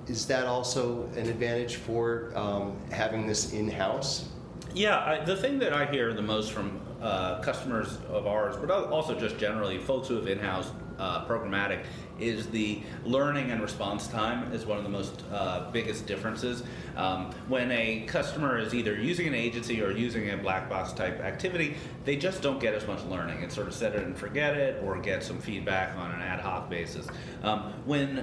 is 0.06 0.26
that 0.26 0.46
also 0.46 1.08
an 1.16 1.28
advantage 1.28 1.76
for 1.76 2.32
um, 2.34 2.76
having 2.90 3.26
this 3.26 3.52
in-house? 3.52 4.28
Yeah, 4.74 4.98
I, 4.98 5.24
the 5.24 5.36
thing 5.36 5.58
that 5.58 5.72
I 5.74 5.86
hear 5.86 6.12
the 6.14 6.22
most 6.22 6.52
from 6.52 6.80
uh, 7.02 7.40
customers 7.40 7.98
of 8.10 8.26
ours, 8.26 8.56
but 8.56 8.70
also 8.70 9.14
just 9.18 9.36
generally 9.38 9.78
folks 9.78 10.08
who 10.08 10.16
have 10.16 10.26
in-house 10.26 10.70
uh, 10.98 11.26
programmatic 11.26 11.84
is 12.18 12.46
the 12.48 12.82
learning 13.04 13.50
and 13.50 13.60
response 13.60 14.08
time 14.08 14.52
is 14.52 14.64
one 14.66 14.78
of 14.78 14.84
the 14.84 14.90
most 14.90 15.22
uh, 15.32 15.70
biggest 15.70 16.06
differences. 16.06 16.62
Um, 16.96 17.32
when 17.48 17.70
a 17.70 18.06
customer 18.06 18.58
is 18.58 18.74
either 18.74 18.94
using 18.94 19.26
an 19.26 19.34
agency 19.34 19.82
or 19.82 19.90
using 19.90 20.30
a 20.30 20.36
black 20.36 20.68
box 20.68 20.92
type 20.92 21.20
activity, 21.20 21.76
they 22.04 22.16
just 22.16 22.40
don't 22.40 22.58
get 22.58 22.74
as 22.74 22.86
much 22.86 23.02
learning. 23.04 23.42
It's 23.42 23.54
sort 23.54 23.68
of 23.68 23.74
set 23.74 23.94
it 23.94 24.02
and 24.02 24.16
forget 24.16 24.56
it, 24.56 24.82
or 24.82 24.98
get 24.98 25.22
some 25.22 25.38
feedback 25.38 25.96
on 25.96 26.10
an 26.12 26.22
ad 26.22 26.40
hoc 26.40 26.70
basis. 26.70 27.06
Um, 27.42 27.72
when 27.84 28.18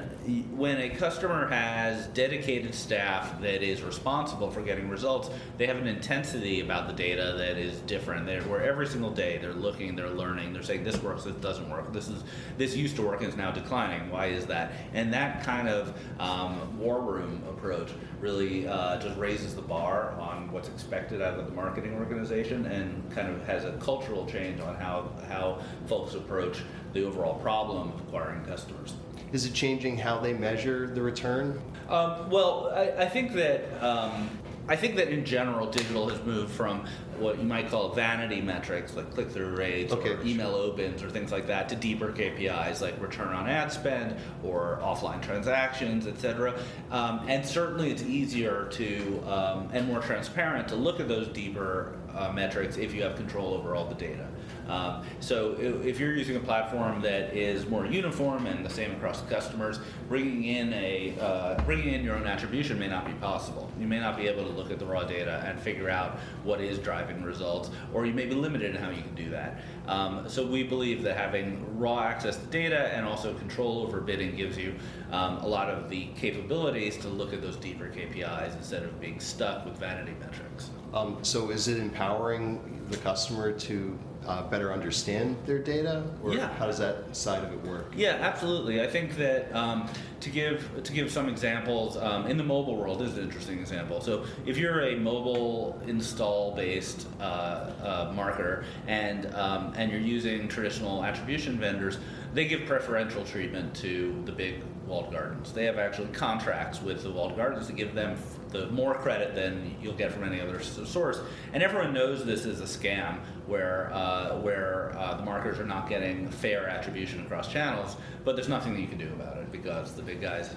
when 0.55 0.79
a 0.79 0.89
customer 0.89 1.47
has 1.47 2.07
dedicated 2.07 2.73
staff 2.73 3.39
that 3.41 3.61
is 3.61 3.81
responsible 3.81 4.49
for 4.49 4.61
getting 4.61 4.89
results, 4.89 5.29
they 5.57 5.67
have 5.67 5.77
an 5.77 5.87
intensity 5.87 6.61
about 6.61 6.87
the 6.87 6.93
data 6.93 7.35
that 7.37 7.57
is 7.57 7.79
different. 7.81 8.25
They're, 8.25 8.41
where 8.43 8.63
every 8.63 8.87
single 8.87 9.11
day 9.11 9.37
they're 9.37 9.53
looking, 9.53 9.95
they're 9.95 10.09
learning, 10.09 10.53
they're 10.53 10.63
saying 10.63 10.83
this 10.83 11.01
works, 11.03 11.25
this 11.25 11.35
doesn't 11.35 11.69
work. 11.69 11.93
This 11.93 12.07
is 12.07 12.23
this 12.57 12.75
used 12.75 12.95
to 12.95 13.01
work 13.01 13.21
and 13.21 13.29
is 13.29 13.37
now 13.37 13.51
declining. 13.51 13.82
Why 14.09 14.27
is 14.27 14.45
that? 14.47 14.73
And 14.93 15.13
that 15.13 15.43
kind 15.43 15.67
of 15.67 15.93
um, 16.19 16.77
war 16.77 17.01
room 17.01 17.43
approach 17.49 17.89
really 18.19 18.67
uh, 18.67 18.97
just 18.97 19.17
raises 19.17 19.55
the 19.55 19.61
bar 19.61 20.15
on 20.19 20.51
what's 20.51 20.69
expected 20.69 21.21
out 21.21 21.37
of 21.37 21.45
the 21.45 21.51
marketing 21.51 21.93
organization 21.95 22.65
and 22.67 23.11
kind 23.11 23.29
of 23.29 23.45
has 23.45 23.65
a 23.65 23.73
cultural 23.73 24.25
change 24.25 24.61
on 24.61 24.75
how 24.75 25.11
how 25.27 25.61
folks 25.87 26.15
approach 26.15 26.61
the 26.93 27.03
overall 27.03 27.35
problem 27.39 27.91
of 27.91 27.99
acquiring 28.01 28.43
customers. 28.45 28.93
Is 29.31 29.45
it 29.45 29.53
changing 29.53 29.97
how 29.97 30.19
they 30.19 30.33
measure 30.33 30.87
the 30.87 31.01
return? 31.01 31.59
Um, 31.89 32.29
well, 32.29 32.71
I, 32.73 33.03
I, 33.03 33.09
think 33.09 33.33
that 33.33 33.83
um, 33.83 34.29
I 34.67 34.75
think 34.75 34.95
that 34.95 35.09
in 35.09 35.25
general, 35.25 35.69
digital 35.69 36.07
has 36.07 36.21
moved 36.23 36.51
from 36.51 36.85
what 37.17 37.37
you 37.37 37.45
might 37.45 37.69
call 37.69 37.93
vanity 37.93 38.41
metrics 38.41 38.95
like 38.95 39.13
click-through 39.13 39.55
rates 39.55 39.93
okay, 39.93 40.11
or 40.11 40.21
email 40.23 40.51
sure. 40.51 40.71
opens 40.71 41.03
or 41.03 41.09
things 41.09 41.31
like 41.31 41.47
that 41.47 41.69
to 41.69 41.75
deeper 41.75 42.11
KPIs 42.11 42.81
like 42.81 42.99
return 43.01 43.29
on 43.29 43.47
ad 43.47 43.71
spend 43.71 44.15
or 44.43 44.79
offline 44.81 45.21
transactions, 45.21 46.07
etc. 46.07 46.59
Um, 46.91 47.25
and 47.27 47.45
certainly, 47.45 47.91
it's 47.91 48.03
easier 48.03 48.67
to 48.71 49.23
um, 49.27 49.69
and 49.73 49.87
more 49.87 50.01
transparent 50.01 50.67
to 50.69 50.75
look 50.75 50.99
at 50.99 51.07
those 51.07 51.27
deeper 51.27 51.97
uh, 52.13 52.31
metrics 52.31 52.77
if 52.77 52.93
you 52.93 53.03
have 53.03 53.15
control 53.15 53.53
over 53.53 53.75
all 53.75 53.85
the 53.85 53.95
data. 53.95 54.27
Um, 54.67 55.03
so 55.19 55.55
if 55.59 55.99
you're 55.99 56.15
using 56.15 56.35
a 56.35 56.39
platform 56.39 57.01
that 57.01 57.35
is 57.35 57.67
more 57.67 57.85
uniform 57.85 58.47
and 58.47 58.65
the 58.65 58.69
same 58.69 58.91
across 58.91 59.21
the 59.21 59.29
customers, 59.29 59.79
bringing 60.07 60.43
in 60.45 60.73
a 60.73 61.15
uh, 61.19 61.61
bringing 61.63 61.93
in 61.93 62.03
your 62.03 62.15
own 62.15 62.25
attribution 62.27 62.79
may 62.79 62.87
not 62.87 63.05
be 63.05 63.13
possible. 63.13 63.71
You 63.79 63.87
may 63.87 63.99
not 63.99 64.17
be 64.17 64.27
able 64.27 64.43
to 64.43 64.51
look 64.51 64.71
at 64.71 64.79
the 64.79 64.85
raw 64.85 65.03
data 65.03 65.43
and 65.45 65.59
figure 65.59 65.89
out 65.89 66.19
what 66.43 66.61
is 66.61 66.79
driving 66.79 67.23
results, 67.23 67.69
or 67.93 68.05
you 68.05 68.13
may 68.13 68.25
be 68.25 68.35
limited 68.35 68.75
in 68.75 68.81
how 68.81 68.89
you 68.89 69.01
can 69.01 69.15
do 69.15 69.29
that. 69.31 69.59
Um, 69.87 70.27
so 70.27 70.45
we 70.45 70.63
believe 70.63 71.03
that 71.03 71.17
having 71.17 71.77
raw 71.77 71.99
access 71.99 72.37
to 72.37 72.45
data 72.47 72.93
and 72.93 73.05
also 73.05 73.33
control 73.33 73.81
over 73.81 73.99
bidding 73.99 74.35
gives 74.35 74.57
you 74.57 74.75
um, 75.11 75.37
a 75.37 75.47
lot 75.47 75.69
of 75.69 75.89
the 75.89 76.07
capabilities 76.15 76.97
to 76.97 77.07
look 77.07 77.33
at 77.33 77.41
those 77.41 77.57
deeper 77.57 77.85
KPIs 77.89 78.55
instead 78.55 78.83
of 78.83 78.99
being 78.99 79.19
stuck 79.19 79.65
with 79.65 79.77
vanity 79.77 80.13
metrics. 80.19 80.69
Um, 80.93 81.17
so 81.23 81.49
is 81.49 81.67
it 81.67 81.79
empowering 81.79 82.81
the 82.89 82.97
customer 82.97 83.51
to 83.51 83.97
uh, 84.27 84.43
better 84.43 84.71
understand 84.71 85.35
their 85.45 85.59
data, 85.59 86.03
or 86.23 86.33
yeah. 86.33 86.53
how 86.53 86.65
does 86.65 86.77
that 86.77 87.15
side 87.15 87.43
of 87.43 87.51
it 87.51 87.61
work? 87.67 87.91
Yeah, 87.95 88.17
absolutely. 88.21 88.81
I 88.81 88.87
think 88.87 89.15
that 89.17 89.53
um, 89.53 89.89
to 90.21 90.29
give 90.29 90.83
to 90.83 90.93
give 90.93 91.11
some 91.11 91.27
examples 91.27 91.97
um, 91.97 92.27
in 92.27 92.37
the 92.37 92.43
mobile 92.43 92.77
world 92.77 93.01
is 93.01 93.17
an 93.17 93.23
interesting 93.23 93.59
example. 93.59 93.99
So 94.01 94.25
if 94.45 94.57
you're 94.57 94.81
a 94.81 94.95
mobile 94.95 95.81
install 95.87 96.55
based 96.55 97.07
uh, 97.19 97.23
uh, 97.23 98.13
marketer 98.13 98.63
and 98.87 99.33
um, 99.35 99.73
and 99.75 99.91
you're 99.91 99.99
using 99.99 100.47
traditional 100.47 101.03
attribution 101.03 101.59
vendors, 101.59 101.97
they 102.33 102.45
give 102.45 102.65
preferential 102.65 103.25
treatment 103.25 103.75
to 103.77 104.21
the 104.25 104.31
big 104.31 104.63
walled 104.87 105.11
gardens. 105.11 105.51
They 105.51 105.65
have 105.65 105.77
actually 105.77 106.09
contracts 106.09 106.81
with 106.81 107.03
the 107.03 107.11
walled 107.11 107.35
gardens 107.35 107.67
to 107.67 107.73
give 107.73 107.93
them 107.93 108.17
the 108.53 108.67
more 108.67 108.93
credit 108.93 109.35
than 109.35 109.75
you'll 109.81 109.93
get 109.93 110.11
from 110.11 110.23
any 110.23 110.39
other 110.39 110.61
source. 110.61 111.19
And 111.51 111.61
everyone 111.61 111.93
knows 111.93 112.23
this 112.23 112.45
is 112.45 112.61
a 112.61 112.63
scam 112.63 113.19
where 113.47 113.91
uh, 113.93 114.39
where 114.39 114.95
uh, 114.97 115.15
the 115.15 115.23
marketers 115.23 115.59
are 115.59 115.65
not 115.65 115.89
getting 115.89 116.29
fair 116.29 116.69
attribution 116.69 117.21
across 117.25 117.51
channels. 117.51 117.97
But 118.23 118.35
there's 118.35 118.49
nothing 118.49 118.73
that 118.73 118.79
you 118.79 118.87
can 118.87 118.97
do 118.97 119.09
about 119.09 119.37
it 119.37 119.51
because 119.51 119.93
the 119.93 120.01
big 120.01 120.21
guys 120.21 120.55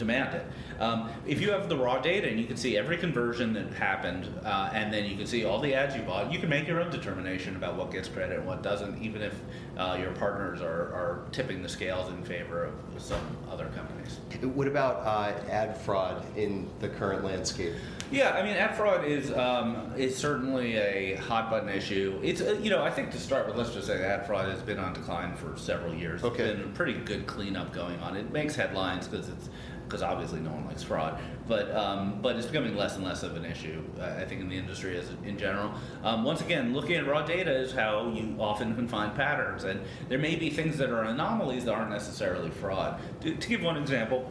demand 0.00 0.34
it. 0.34 0.46
Um, 0.80 1.10
if 1.26 1.40
you 1.40 1.50
have 1.50 1.68
the 1.68 1.76
raw 1.76 1.98
data 1.98 2.26
and 2.26 2.40
you 2.40 2.46
can 2.46 2.56
see 2.56 2.76
every 2.76 2.96
conversion 2.96 3.52
that 3.52 3.72
happened, 3.74 4.28
uh, 4.44 4.70
and 4.72 4.92
then 4.92 5.04
you 5.04 5.16
can 5.16 5.26
see 5.26 5.44
all 5.44 5.60
the 5.60 5.74
ads 5.74 5.94
you 5.94 6.02
bought, 6.02 6.32
you 6.32 6.40
can 6.40 6.48
make 6.48 6.66
your 6.66 6.80
own 6.80 6.90
determination 6.90 7.54
about 7.54 7.76
what 7.76 7.92
gets 7.92 8.08
credit 8.08 8.38
and 8.38 8.46
what 8.46 8.62
doesn't, 8.62 9.00
even 9.02 9.22
if 9.22 9.34
uh, 9.76 9.96
your 10.00 10.12
partners 10.12 10.62
are, 10.62 10.92
are 10.94 11.22
tipping 11.32 11.62
the 11.62 11.68
scales 11.68 12.10
in 12.10 12.24
favor 12.24 12.64
of 12.64 12.72
some 13.00 13.20
other 13.50 13.66
companies. 13.76 14.18
What 14.44 14.66
about 14.66 15.06
uh, 15.06 15.32
ad 15.50 15.76
fraud 15.78 16.24
in 16.36 16.68
the 16.80 16.88
current 16.88 17.24
landscape? 17.24 17.74
Yeah, 18.10 18.30
I 18.30 18.42
mean, 18.42 18.56
ad 18.56 18.76
fraud 18.76 19.04
is 19.04 19.32
um, 19.32 19.92
is 19.96 20.16
certainly 20.16 20.76
a 20.76 21.14
hot 21.14 21.48
button 21.48 21.68
issue. 21.68 22.18
It's 22.22 22.40
uh, 22.40 22.58
you 22.60 22.70
know 22.70 22.82
I 22.82 22.90
think 22.90 23.10
to 23.12 23.18
start 23.18 23.46
with, 23.46 23.56
let's 23.56 23.72
just 23.72 23.86
say 23.86 24.02
ad 24.02 24.26
fraud 24.26 24.48
has 24.48 24.60
been 24.62 24.78
on 24.78 24.92
decline 24.92 25.36
for 25.36 25.56
several 25.56 25.94
years. 25.94 26.24
Okay. 26.24 26.44
It's 26.44 26.58
been 26.58 26.70
a 26.70 26.74
pretty 26.74 26.94
good 26.94 27.26
cleanup 27.26 27.72
going 27.72 28.00
on. 28.00 28.16
It 28.16 28.32
makes 28.32 28.56
headlines 28.56 29.06
because 29.06 29.28
it's 29.28 29.48
because 29.90 30.02
obviously 30.02 30.38
no 30.38 30.50
one 30.50 30.64
likes 30.66 30.84
fraud, 30.84 31.20
but 31.48 31.74
um, 31.74 32.20
but 32.22 32.36
it's 32.36 32.46
becoming 32.46 32.76
less 32.76 32.94
and 32.94 33.04
less 33.04 33.24
of 33.24 33.34
an 33.34 33.44
issue. 33.44 33.82
I 34.00 34.24
think 34.24 34.40
in 34.40 34.48
the 34.48 34.56
industry 34.56 34.96
as 34.96 35.10
in 35.24 35.36
general. 35.36 35.74
Um, 36.04 36.22
once 36.22 36.40
again, 36.40 36.72
looking 36.72 36.94
at 36.94 37.06
raw 37.06 37.22
data 37.22 37.52
is 37.52 37.72
how 37.72 38.12
you 38.14 38.36
often 38.38 38.74
can 38.76 38.86
find 38.86 39.14
patterns, 39.14 39.64
and 39.64 39.80
there 40.08 40.18
may 40.18 40.36
be 40.36 40.48
things 40.48 40.78
that 40.78 40.90
are 40.90 41.02
anomalies 41.02 41.64
that 41.64 41.74
aren't 41.74 41.90
necessarily 41.90 42.50
fraud. 42.50 43.00
To, 43.22 43.34
to 43.34 43.48
give 43.48 43.62
one 43.62 43.76
example, 43.76 44.30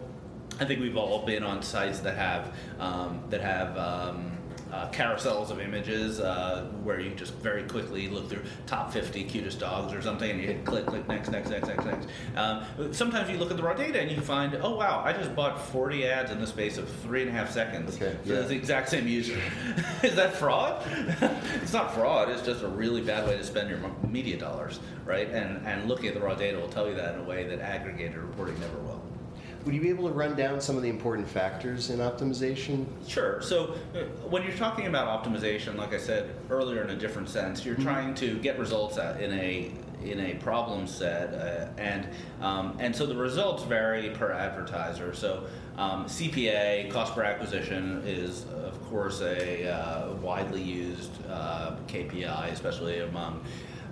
I 0.61 0.65
think 0.65 0.79
we've 0.79 0.97
all 0.97 1.25
been 1.25 1.43
on 1.43 1.61
sites 1.61 1.99
that 1.99 2.15
have 2.15 2.55
um, 2.79 3.21
that 3.29 3.41
have 3.41 3.77
um, 3.77 4.31
uh, 4.71 4.89
carousels 4.91 5.49
of 5.49 5.59
images 5.59 6.19
uh, 6.19 6.65
where 6.83 6.99
you 6.99 7.11
just 7.11 7.33
very 7.35 7.63
quickly 7.63 8.07
look 8.07 8.29
through 8.29 8.43
top 8.67 8.91
50 8.93 9.23
cutest 9.23 9.59
dogs 9.59 9.93
or 9.93 10.01
something 10.01 10.29
and 10.29 10.39
you 10.39 10.47
hit 10.47 10.65
click, 10.65 10.85
click, 10.85 11.07
next, 11.07 11.29
next, 11.29 11.49
next, 11.49 11.67
next, 11.67 11.85
next. 11.85 12.07
Um, 12.35 12.93
sometimes 12.93 13.29
you 13.29 13.37
look 13.37 13.51
at 13.51 13.57
the 13.57 13.63
raw 13.63 13.73
data 13.73 13.99
and 13.99 14.11
you 14.11 14.21
find, 14.21 14.55
oh 14.61 14.75
wow, 14.75 15.01
I 15.03 15.13
just 15.13 15.35
bought 15.35 15.59
40 15.59 16.05
ads 16.05 16.31
in 16.31 16.39
the 16.39 16.47
space 16.47 16.77
of 16.77 16.89
three 17.01 17.21
and 17.21 17.29
a 17.29 17.33
half 17.33 17.51
seconds. 17.51 17.95
Okay, 17.95 18.15
so 18.25 18.33
yeah. 18.33 18.39
it's 18.39 18.49
the 18.49 18.55
exact 18.55 18.89
same 18.89 19.07
user. 19.07 19.39
Is 20.03 20.15
that 20.15 20.35
fraud? 20.35 20.83
it's 21.61 21.73
not 21.73 21.93
fraud, 21.93 22.29
it's 22.29 22.43
just 22.43 22.63
a 22.63 22.67
really 22.67 23.01
bad 23.01 23.27
way 23.27 23.37
to 23.37 23.43
spend 23.43 23.69
your 23.69 23.79
media 24.07 24.37
dollars, 24.37 24.79
right? 25.05 25.29
And, 25.29 25.65
and 25.65 25.87
looking 25.87 26.07
at 26.07 26.13
the 26.13 26.21
raw 26.21 26.35
data 26.35 26.59
will 26.59 26.69
tell 26.69 26.87
you 26.87 26.95
that 26.95 27.15
in 27.15 27.21
a 27.21 27.23
way 27.23 27.47
that 27.47 27.59
aggregated 27.59 28.17
reporting 28.17 28.59
never 28.59 28.77
will. 28.79 29.01
Would 29.65 29.75
you 29.75 29.81
be 29.81 29.89
able 29.89 30.07
to 30.07 30.13
run 30.13 30.35
down 30.35 30.61
some 30.61 30.77
of 30.77 30.83
the 30.83 30.89
important 30.89 31.27
factors 31.27 31.89
in 31.89 31.99
optimization? 31.99 32.85
Sure. 33.07 33.41
So 33.41 33.75
uh, 33.93 33.99
when 34.29 34.43
you're 34.43 34.55
talking 34.55 34.87
about 34.87 35.23
optimization, 35.23 35.75
like 35.75 35.93
I 35.93 35.97
said 35.97 36.33
earlier, 36.49 36.83
in 36.83 36.89
a 36.91 36.95
different 36.95 37.29
sense, 37.29 37.65
you're 37.65 37.75
mm-hmm. 37.75 37.83
trying 37.83 38.15
to 38.15 38.37
get 38.39 38.57
results 38.57 38.97
in 38.97 39.33
a 39.33 39.71
in 40.03 40.19
a 40.21 40.35
problem 40.35 40.87
set, 40.87 41.33
uh, 41.33 41.67
and 41.77 42.07
um, 42.41 42.77
and 42.79 42.95
so 42.95 43.05
the 43.05 43.15
results 43.15 43.63
vary 43.63 44.09
per 44.11 44.31
advertiser. 44.31 45.13
So 45.13 45.45
um, 45.77 46.05
CPA, 46.05 46.89
cost 46.91 47.13
per 47.13 47.23
acquisition, 47.23 48.01
is 48.05 48.45
of 48.45 48.81
course 48.89 49.21
a 49.21 49.69
uh, 49.69 50.13
widely 50.13 50.61
used 50.61 51.11
uh, 51.29 51.75
KPI, 51.87 52.51
especially 52.51 52.99
among 52.99 53.43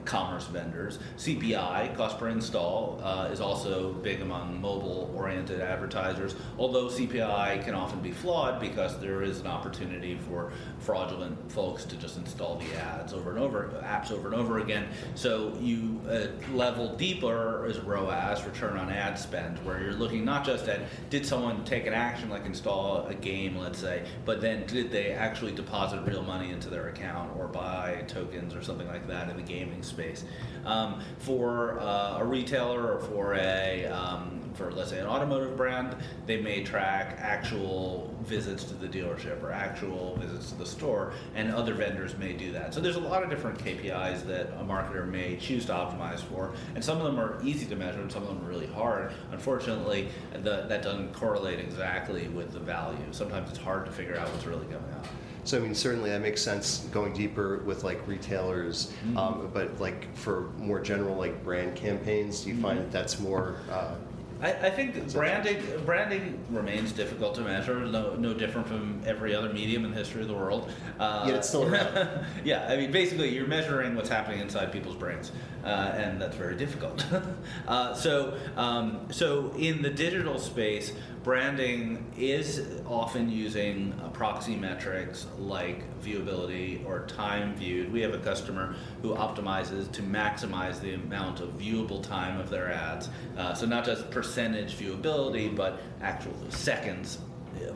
commerce 0.07 0.47
vendors. 0.47 0.99
CPI, 1.17 1.95
cost 1.95 2.17
per 2.17 2.29
install, 2.29 2.99
uh, 3.03 3.29
is 3.31 3.41
also 3.41 3.91
big 3.93 4.21
among 4.21 4.59
mobile 4.59 5.11
oriented 5.13 5.59
advertisers, 5.59 6.33
although 6.57 6.87
CPI 6.87 7.63
can 7.63 7.75
often 7.75 7.99
be 7.99 8.11
flawed 8.11 8.59
because 8.59 8.99
there 8.99 9.21
is 9.21 9.41
an 9.41 9.47
opportunity 9.47 10.17
for 10.17 10.53
fraudulent 10.79 11.51
folks 11.51 11.83
to 11.83 11.97
just 11.97 12.17
install 12.17 12.55
the 12.55 12.73
ads 12.75 13.13
over 13.13 13.31
and 13.31 13.39
over, 13.39 13.69
apps 13.83 14.11
over 14.11 14.29
and 14.29 14.35
over 14.35 14.59
again. 14.59 14.87
So 15.15 15.53
you 15.59 15.99
uh, 16.09 16.27
level 16.53 16.95
deeper 16.95 17.67
is 17.67 17.79
ROAS, 17.79 18.45
return 18.45 18.77
on 18.77 18.89
ad 18.89 19.19
spend, 19.19 19.57
where 19.65 19.81
you're 19.81 19.91
looking 19.91 20.23
not 20.23 20.45
just 20.45 20.67
at 20.69 20.81
did 21.09 21.25
someone 21.25 21.65
take 21.65 21.85
an 21.85 21.93
action 21.93 22.29
like 22.29 22.45
install 22.45 23.05
a 23.07 23.13
game, 23.13 23.57
let's 23.57 23.79
say, 23.79 24.05
but 24.23 24.39
then 24.39 24.65
did 24.67 24.89
they 24.89 25.11
actually 25.11 25.51
deposit 25.51 26.01
real 26.03 26.23
money 26.23 26.51
into 26.51 26.69
their 26.69 26.87
account 26.87 27.35
or 27.37 27.47
buy 27.47 28.03
tokens 28.07 28.55
or 28.55 28.63
something 28.63 28.87
like 28.87 29.05
that 29.07 29.29
in 29.29 29.35
the 29.35 29.43
gaming 29.43 29.83
space 29.83 29.96
space. 29.97 30.23
Um, 30.65 31.01
for 31.19 31.79
uh, 31.79 32.19
a 32.19 32.25
retailer 32.25 32.93
or 32.93 32.99
for 32.99 33.35
a 33.35 33.85
um, 33.85 34.41
for 34.53 34.71
let's 34.71 34.89
say 34.89 34.99
an 34.99 35.05
automotive 35.05 35.55
brand, 35.55 35.95
they 36.25 36.41
may 36.41 36.63
track 36.63 37.17
actual 37.19 38.13
visits 38.23 38.63
to 38.65 38.73
the 38.73 38.87
dealership 38.87 39.41
or 39.43 39.51
actual 39.51 40.15
visits 40.17 40.51
to 40.51 40.57
the 40.57 40.65
store, 40.65 41.13
and 41.35 41.51
other 41.51 41.73
vendors 41.73 42.17
may 42.17 42.33
do 42.33 42.51
that. 42.51 42.73
So 42.73 42.81
there's 42.81 42.95
a 42.95 42.99
lot 42.99 43.23
of 43.23 43.29
different 43.29 43.59
KPIs 43.59 44.25
that 44.25 44.47
a 44.59 44.63
marketer 44.63 45.07
may 45.07 45.37
choose 45.37 45.65
to 45.67 45.73
optimize 45.73 46.19
for, 46.19 46.53
and 46.75 46.83
some 46.83 46.97
of 46.97 47.03
them 47.03 47.19
are 47.19 47.39
easy 47.43 47.67
to 47.67 47.75
measure, 47.75 48.01
and 48.01 48.11
some 48.11 48.23
of 48.23 48.29
them 48.29 48.43
are 48.43 48.49
really 48.49 48.67
hard. 48.67 49.13
Unfortunately, 49.31 50.09
the, 50.33 50.65
that 50.67 50.81
doesn't 50.81 51.13
correlate 51.13 51.59
exactly 51.59 52.27
with 52.29 52.51
the 52.51 52.59
value. 52.59 52.97
Sometimes 53.11 53.49
it's 53.49 53.59
hard 53.59 53.85
to 53.85 53.91
figure 53.91 54.17
out 54.17 54.27
what's 54.31 54.45
really 54.45 54.65
going 54.65 54.83
on. 54.95 55.07
So 55.47 55.55
I 55.57 55.61
mean, 55.61 55.73
certainly 55.73 56.09
that 56.09 56.19
makes 56.21 56.41
sense 56.41 56.79
going 56.91 57.13
deeper 57.13 57.59
with 57.59 57.85
like 57.85 58.05
retailers, 58.05 58.91
Mm-hmm. 59.05 59.17
um, 59.17 59.49
but 59.53 59.79
like 59.79 60.13
for 60.13 60.49
more 60.57 60.81
general 60.81 61.15
like 61.15 61.41
brand 61.41 61.73
campaigns, 61.77 62.41
do 62.43 62.49
you 62.49 62.61
find 62.61 62.79
Mm-hmm. 62.79 62.91
that 62.91 62.91
that's 62.91 63.19
more? 63.21 63.55
Uh, 63.71 63.95
I, 64.41 64.51
I 64.51 64.69
think 64.69 65.11
branding 65.13 65.63
branding 65.85 66.37
remains 66.51 66.91
difficult 66.91 67.33
to 67.35 67.41
measure. 67.41 67.79
No, 67.79 68.15
no 68.15 68.33
different 68.33 68.67
from 68.67 69.01
every 69.05 69.33
other 69.33 69.51
medium 69.51 69.85
in 69.85 69.91
the 69.91 69.97
history 69.97 70.21
of 70.21 70.27
the 70.27 70.33
world. 70.35 70.69
Uh, 70.99 71.23
Yet 71.27 71.37
it's 71.37 71.47
still 71.47 71.63
around. 71.63 72.25
yeah, 72.43 72.67
I 72.69 72.75
mean, 72.75 72.91
basically, 72.91 73.33
you're 73.33 73.47
measuring 73.47 73.95
what's 73.95 74.09
happening 74.09 74.41
inside 74.41 74.71
people's 74.73 74.95
brains, 74.97 75.31
uh, 75.63 75.67
and 75.95 76.21
that's 76.21 76.35
very 76.35 76.55
difficult. 76.57 77.03
uh, 77.69 77.95
so, 77.95 78.37
um, 78.57 79.07
so 79.11 79.53
in 79.57 79.81
the 79.81 79.89
digital 79.89 80.37
space, 80.37 80.91
branding 81.27 82.05
is 82.17 82.65
often 82.87 83.29
using 83.29 83.93
uh, 84.01 84.07
proxy 84.11 84.55
metrics 84.55 85.27
like 85.37 85.83
viewability 86.01 86.85
or 86.85 87.05
time 87.05 87.53
viewed. 87.53 87.91
We 87.91 87.99
have 87.99 88.13
a 88.13 88.19
customer 88.19 88.77
who 89.01 89.13
optimizes 89.13 89.91
to 89.91 90.01
maximize 90.03 90.79
the 90.79 90.93
amount 90.93 91.41
of 91.41 91.49
viewable 91.59 92.01
time 92.01 92.39
of 92.39 92.49
their 92.49 92.71
ads. 92.71 93.09
Uh, 93.37 93.53
so 93.53 93.65
not 93.65 93.83
just 93.83 94.09
percentage 94.09 94.77
viewability, 94.77 95.53
but 95.53 95.81
actual 96.01 96.33
seconds 96.47 97.17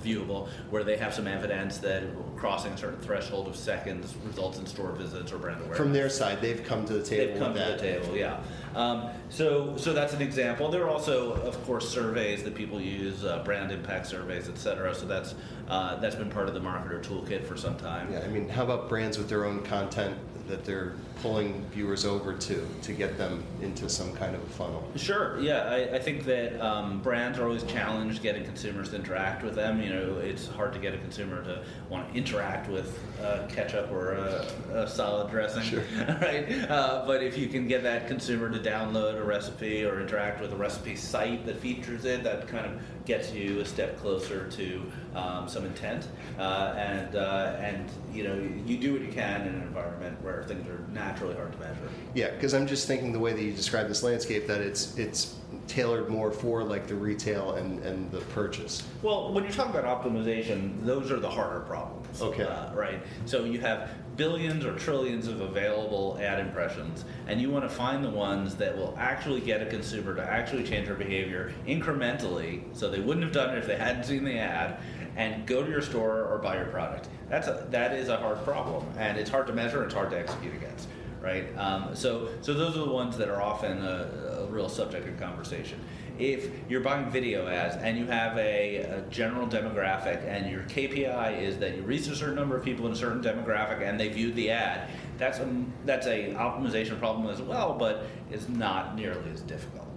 viewable, 0.03 0.47
where 0.69 0.83
they 0.83 0.97
have 0.97 1.13
some 1.13 1.27
evidence 1.27 1.77
that 1.79 2.03
crossing 2.35 2.71
a 2.73 2.77
certain 2.77 3.00
threshold 3.01 3.47
of 3.47 3.55
seconds 3.55 4.15
results 4.25 4.57
in 4.57 4.65
store 4.65 4.91
visits 4.93 5.31
or 5.31 5.38
brand 5.38 5.57
awareness. 5.59 5.77
from 5.77 5.93
their 5.93 6.09
side, 6.09 6.41
they've 6.41 6.63
come 6.63 6.85
to 6.85 6.93
the 6.93 7.03
table 7.03 7.33
They've 7.33 7.39
come 7.39 7.53
with 7.53 7.61
to 7.63 7.69
that. 7.69 7.79
the 7.79 8.00
table, 8.01 8.15
yeah. 8.17 8.39
Um, 8.75 9.09
so, 9.29 9.75
so 9.77 9.91
that's 9.93 10.13
an 10.13 10.21
example. 10.21 10.69
There 10.71 10.83
are 10.85 10.89
also, 10.89 11.33
of 11.33 11.61
course, 11.65 11.88
surveys 11.89 12.43
that 12.43 12.55
people 12.55 12.79
use, 12.79 13.25
uh, 13.25 13.43
brand 13.43 13.71
impact 13.71 14.07
surveys, 14.07 14.47
et 14.47 14.57
cetera. 14.57 14.95
So 14.95 15.05
that's 15.05 15.35
uh, 15.67 15.95
that's 15.97 16.15
been 16.15 16.29
part 16.29 16.47
of 16.47 16.53
the 16.53 16.59
marketer 16.61 17.01
toolkit 17.03 17.45
for 17.45 17.55
some 17.57 17.77
time. 17.77 18.11
Yeah, 18.11 18.19
I 18.19 18.27
mean, 18.27 18.50
how 18.50 18.63
about 18.63 18.89
brands 18.89 19.17
with 19.17 19.29
their 19.29 19.45
own 19.45 19.61
content 19.63 20.17
that 20.47 20.63
they're 20.65 20.93
pulling 21.21 21.63
viewers 21.71 22.03
over 22.05 22.33
to 22.33 22.67
to 22.81 22.93
get 22.93 23.17
them 23.17 23.43
into 23.61 23.87
some 23.89 24.13
kind 24.15 24.35
of 24.35 24.41
a 24.41 24.47
funnel? 24.49 24.87
Sure. 24.95 25.39
Yeah, 25.39 25.63
I, 25.69 25.95
I 25.95 25.99
think 25.99 26.25
that 26.25 26.59
um, 26.59 26.99
brands 27.01 27.37
are 27.37 27.43
always 27.45 27.63
challenged 27.63 28.21
getting 28.23 28.43
consumers 28.43 28.89
to 28.89 28.95
interact 28.95 29.43
with 29.43 29.55
them. 29.55 29.81
You 29.81 29.89
know, 29.91 30.17
it's 30.17 30.47
hard 30.47 30.73
to 30.73 30.79
get 30.79 30.93
a 30.93 30.97
consumer 30.97 31.43
to 31.43 31.63
want 31.89 32.11
to 32.11 32.17
interact 32.17 32.69
with 32.69 32.97
uh, 33.21 33.45
ketchup 33.47 33.91
or 33.91 34.13
a, 34.13 34.45
a 34.73 34.87
salad 34.89 35.29
dressing, 35.29 35.63
Sure. 35.63 35.83
right? 36.21 36.69
Uh, 36.69 37.03
but 37.05 37.21
if 37.23 37.37
you 37.37 37.47
can 37.47 37.67
get 37.67 37.83
that 37.83 38.07
consumer 38.07 38.49
to 38.49 38.59
download 38.59 39.15
a 39.15 39.23
recipe 39.23 39.85
or 39.85 40.01
interact 40.01 40.41
with 40.41 40.51
a 40.53 40.55
recipe 40.55 40.95
site 40.95 41.45
that 41.45 41.59
features 41.59 42.05
it, 42.05 42.23
that 42.23 42.47
kind 42.47 42.65
of 42.65 42.81
gets 43.05 43.31
you 43.31 43.59
a 43.59 43.65
step 43.65 43.97
closer 43.99 44.47
to 44.49 44.91
um, 45.15 45.47
some 45.47 45.65
intent. 45.65 46.07
Uh, 46.39 46.73
and 46.77 47.15
uh, 47.15 47.55
and 47.59 47.89
you 48.13 48.23
know, 48.23 48.35
you 48.65 48.77
do 48.77 48.93
what 48.93 49.01
you 49.01 49.11
can 49.11 49.41
in 49.41 49.55
an 49.55 49.61
environment 49.61 50.19
where 50.23 50.43
things 50.43 50.67
are 50.67 50.79
naturally 51.11 51.35
hard 51.35 51.51
to 51.51 51.59
measure. 51.59 51.89
Yeah, 52.13 52.31
because 52.31 52.53
I'm 52.53 52.67
just 52.67 52.87
thinking 52.87 53.11
the 53.11 53.19
way 53.19 53.33
that 53.33 53.41
you 53.41 53.51
describe 53.51 53.87
this 53.87 54.03
landscape 54.03 54.47
that 54.47 54.61
it's 54.61 54.97
it's 54.97 55.35
tailored 55.67 56.09
more 56.09 56.31
for 56.31 56.63
like 56.63 56.87
the 56.87 56.95
retail 56.95 57.53
and, 57.53 57.79
and 57.85 58.11
the 58.11 58.19
purchase. 58.21 58.83
Well, 59.01 59.33
when 59.33 59.43
you're 59.43 59.53
talking 59.53 59.75
about 59.75 60.03
optimization, 60.03 60.83
those 60.85 61.11
are 61.11 61.19
the 61.19 61.29
harder 61.29 61.61
problems. 61.61 62.21
Okay. 62.21 62.43
Uh, 62.43 62.73
right. 62.73 63.01
So 63.25 63.45
you 63.45 63.59
have 63.61 63.91
billions 64.17 64.65
or 64.65 64.77
trillions 64.77 65.27
of 65.27 65.39
available 65.41 66.17
ad 66.21 66.39
impressions, 66.39 67.05
and 67.27 67.39
you 67.39 67.49
want 67.49 67.63
to 67.63 67.69
find 67.69 68.03
the 68.03 68.09
ones 68.09 68.55
that 68.55 68.75
will 68.75 68.95
actually 68.97 69.41
get 69.41 69.61
a 69.61 69.65
consumer 69.65 70.13
to 70.15 70.23
actually 70.23 70.63
change 70.63 70.87
their 70.87 70.95
behavior 70.95 71.53
incrementally, 71.67 72.63
so 72.73 72.89
they 72.89 72.99
wouldn't 72.99 73.23
have 73.23 73.33
done 73.33 73.55
it 73.55 73.57
if 73.57 73.67
they 73.67 73.77
hadn't 73.77 74.03
seen 74.03 74.23
the 74.25 74.37
ad, 74.37 74.77
and 75.15 75.45
go 75.45 75.63
to 75.63 75.69
your 75.69 75.81
store 75.81 76.25
or 76.25 76.37
buy 76.37 76.55
your 76.55 76.65
product. 76.65 77.09
That's 77.29 77.47
a, 77.47 77.65
that 77.69 77.93
is 77.93 78.09
a 78.09 78.17
hard 78.17 78.43
problem, 78.43 78.85
and 78.97 79.17
it's 79.17 79.29
hard 79.29 79.47
to 79.47 79.53
measure. 79.53 79.77
and 79.77 79.85
It's 79.85 79.93
hard 79.93 80.09
to 80.11 80.19
execute 80.19 80.53
against. 80.53 80.87
Right. 81.21 81.55
Um, 81.57 81.95
so 81.95 82.29
so 82.41 82.53
those 82.53 82.75
are 82.75 82.85
the 82.85 82.91
ones 82.91 83.17
that 83.17 83.29
are 83.29 83.41
often 83.41 83.83
a, 83.83 84.39
a 84.41 84.45
real 84.47 84.67
subject 84.67 85.07
of 85.07 85.19
conversation 85.19 85.79
if 86.21 86.49
you're 86.69 86.81
buying 86.81 87.09
video 87.09 87.47
ads 87.47 87.75
and 87.77 87.97
you 87.97 88.05
have 88.05 88.37
a, 88.37 88.77
a, 88.77 89.01
general 89.09 89.47
demographic 89.47 90.23
and 90.27 90.49
your 90.49 90.61
KPI 90.63 91.41
is 91.41 91.57
that 91.57 91.75
you 91.75 91.81
reach 91.81 92.07
a 92.07 92.15
certain 92.15 92.35
number 92.35 92.55
of 92.55 92.63
people 92.63 92.85
in 92.85 92.91
a 92.91 92.95
certain 92.95 93.23
demographic 93.23 93.81
and 93.81 93.99
they 93.99 94.09
viewed 94.09 94.35
the 94.35 94.51
ad, 94.51 94.89
that's 95.17 95.39
a 95.39 95.65
that's 95.85 96.07
a 96.07 96.33
optimization 96.33 96.99
problem 96.99 97.27
as 97.27 97.41
well, 97.41 97.73
but 97.73 98.05
it's 98.29 98.47
not 98.49 98.95
nearly 98.95 99.31
as 99.31 99.41
difficult, 99.41 99.87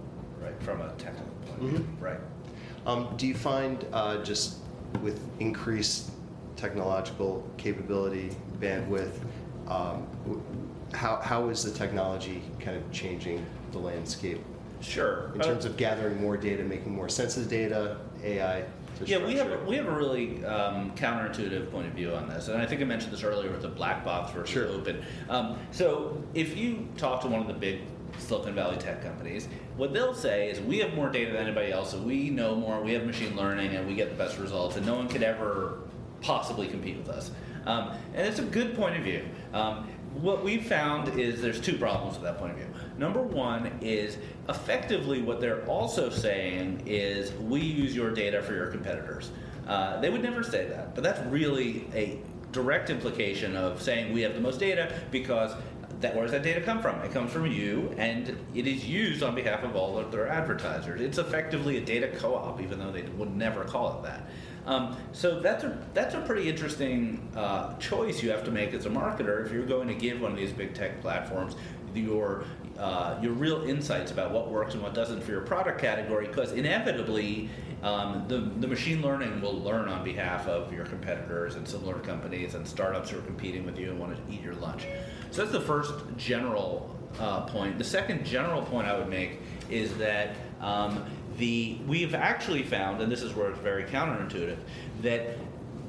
right, 0.41 0.59
from 0.61 0.81
a 0.81 0.91
technical 0.93 1.31
point 1.45 1.61
of 1.61 1.69
view, 1.69 1.87
right? 1.99 2.19
Um, 2.85 3.13
do 3.17 3.27
you 3.27 3.35
find 3.35 3.85
uh, 3.93 4.23
just 4.23 4.57
with 5.01 5.19
increased 5.39 6.11
technological 6.55 7.47
capability, 7.57 8.35
bandwidth, 8.59 9.19
um, 9.67 10.05
how, 10.93 11.17
how 11.17 11.49
is 11.49 11.63
the 11.63 11.71
technology 11.71 12.41
kind 12.59 12.77
of 12.77 12.91
changing 12.91 13.45
the 13.71 13.79
landscape 13.79 14.41
Sure. 14.81 15.31
in 15.33 15.41
terms 15.41 15.65
of 15.65 15.77
gathering 15.77 16.21
more 16.21 16.37
data, 16.37 16.63
making 16.63 16.93
more 16.93 17.09
sense 17.09 17.37
of 17.37 17.49
the 17.49 17.49
data, 17.49 17.97
AI? 18.23 18.65
Yeah, 19.03 19.25
we 19.25 19.33
have 19.35 19.51
a, 19.51 19.57
we 19.65 19.75
have 19.75 19.87
a 19.87 19.91
really 19.91 20.43
um, 20.45 20.91
counterintuitive 20.95 21.69
point 21.71 21.87
of 21.87 21.93
view 21.93 22.13
on 22.13 22.29
this, 22.29 22.47
and 22.47 22.61
I 22.61 22.65
think 22.65 22.81
I 22.81 22.85
mentioned 22.85 23.11
this 23.11 23.23
earlier 23.23 23.51
with 23.51 23.61
the 23.61 23.67
black 23.67 24.05
box 24.05 24.31
versus 24.31 24.49
Sure. 24.49 24.67
open. 24.67 25.03
Um, 25.29 25.57
so 25.71 26.21
if 26.33 26.55
you 26.55 26.87
talk 26.97 27.21
to 27.21 27.27
one 27.27 27.41
of 27.41 27.47
the 27.47 27.53
big 27.53 27.81
Silicon 28.19 28.55
Valley 28.55 28.77
tech 28.77 29.03
companies, 29.03 29.49
what 29.75 29.91
they'll 29.93 30.13
say 30.13 30.49
is 30.49 30.61
we 30.61 30.77
have 30.79 30.93
more 30.93 31.09
data 31.09 31.33
than 31.33 31.41
anybody 31.41 31.71
else, 31.71 31.91
so 31.91 31.99
we 31.99 32.29
know 32.29 32.55
more, 32.55 32.81
we 32.81 32.93
have 32.93 33.05
machine 33.05 33.35
learning, 33.35 33.75
and 33.75 33.85
we 33.87 33.95
get 33.95 34.09
the 34.09 34.15
best 34.15 34.37
results, 34.37 34.77
and 34.77 34.85
no 34.85 34.95
one 34.95 35.07
could 35.09 35.23
ever 35.23 35.79
possibly 36.21 36.67
compete 36.67 36.97
with 36.97 37.09
us. 37.09 37.31
Um, 37.65 37.91
and 38.13 38.27
it's 38.27 38.39
a 38.39 38.43
good 38.43 38.75
point 38.75 38.95
of 38.95 39.03
view. 39.03 39.25
Um, 39.53 39.87
what 40.13 40.43
we've 40.43 40.65
found 40.65 41.19
is 41.19 41.41
there's 41.41 41.59
two 41.59 41.77
problems 41.77 42.15
with 42.15 42.23
that 42.23 42.37
point 42.37 42.53
of 42.53 42.57
view. 42.57 42.67
Number 42.97 43.21
one 43.21 43.71
is 43.81 44.17
effectively 44.47 45.21
what 45.21 45.41
they're 45.41 45.65
also 45.65 46.09
saying 46.09 46.83
is 46.85 47.33
we 47.33 47.59
use 47.59 47.95
your 47.95 48.11
data 48.11 48.41
for 48.41 48.53
your 48.53 48.67
competitors. 48.67 49.31
Uh, 49.67 49.99
they 49.99 50.09
would 50.09 50.23
never 50.23 50.43
say 50.43 50.65
that, 50.67 50.95
but 50.95 51.03
that's 51.03 51.19
really 51.27 51.87
a 51.93 52.19
direct 52.51 52.89
implication 52.89 53.57
of 53.57 53.81
saying 53.81 54.13
we 54.13 54.21
have 54.21 54.33
the 54.33 54.39
most 54.39 54.59
data 54.59 54.93
because 55.11 55.51
that 56.01 56.15
where 56.15 56.23
does 56.23 56.31
that 56.31 56.43
data 56.43 56.61
come 56.61 56.81
from? 56.81 56.99
It 57.01 57.11
comes 57.11 57.31
from 57.31 57.47
you, 57.47 57.93
and 57.97 58.37
it 58.53 58.67
is 58.67 58.85
used 58.85 59.23
on 59.23 59.33
behalf 59.33 59.63
of 59.63 59.75
all 59.75 59.97
of 59.97 60.11
their 60.11 60.27
advertisers. 60.27 61.01
It's 61.01 61.17
effectively 61.17 61.77
a 61.77 61.81
data 61.81 62.09
co-op, 62.15 62.61
even 62.61 62.79
though 62.79 62.91
they 62.91 63.03
would 63.03 63.35
never 63.35 63.63
call 63.63 63.97
it 63.97 64.03
that. 64.03 64.27
Um, 64.65 64.97
so 65.11 65.39
that's 65.39 65.63
a 65.63 65.77
that's 65.93 66.15
a 66.15 66.21
pretty 66.21 66.49
interesting 66.49 67.27
uh, 67.35 67.75
choice 67.77 68.23
you 68.23 68.31
have 68.31 68.43
to 68.45 68.51
make 68.51 68.73
as 68.73 68.85
a 68.85 68.89
marketer 68.89 69.45
if 69.45 69.51
you're 69.51 69.65
going 69.65 69.87
to 69.87 69.93
give 69.93 70.21
one 70.21 70.31
of 70.31 70.37
these 70.37 70.51
big 70.51 70.73
tech 70.73 71.01
platforms 71.01 71.55
your 71.93 72.43
uh, 72.77 73.17
your 73.21 73.31
real 73.31 73.63
insights 73.63 74.11
about 74.11 74.31
what 74.31 74.49
works 74.49 74.73
and 74.73 74.83
what 74.83 74.93
doesn't 74.93 75.23
for 75.23 75.31
your 75.31 75.41
product 75.41 75.79
category, 75.79 76.27
because 76.27 76.51
inevitably 76.51 77.49
um, 77.83 78.25
the 78.27 78.39
the 78.59 78.67
machine 78.67 79.01
learning 79.01 79.39
will 79.39 79.57
learn 79.61 79.87
on 79.87 80.03
behalf 80.03 80.47
of 80.47 80.73
your 80.73 80.85
competitors 80.85 81.55
and 81.55 81.67
similar 81.67 81.99
companies 81.99 82.55
and 82.55 82.67
startups 82.67 83.09
who 83.11 83.19
are 83.19 83.21
competing 83.21 83.65
with 83.65 83.77
you 83.77 83.91
and 83.91 83.99
want 83.99 84.15
to 84.15 84.33
eat 84.33 84.41
your 84.41 84.55
lunch. 84.55 84.87
So 85.31 85.41
that's 85.41 85.53
the 85.53 85.61
first 85.61 85.93
general 86.17 86.93
uh, 87.19 87.41
point. 87.41 87.77
The 87.77 87.83
second 87.83 88.25
general 88.25 88.61
point 88.63 88.87
I 88.87 88.97
would 88.97 89.09
make 89.09 89.39
is 89.69 89.95
that 89.97 90.35
um, 90.59 91.05
the 91.37 91.77
we've 91.87 92.15
actually 92.15 92.63
found, 92.63 93.01
and 93.01 93.11
this 93.11 93.21
is 93.21 93.33
where 93.33 93.49
it's 93.49 93.59
very 93.59 93.83
counterintuitive, 93.83 94.57
that 95.01 95.37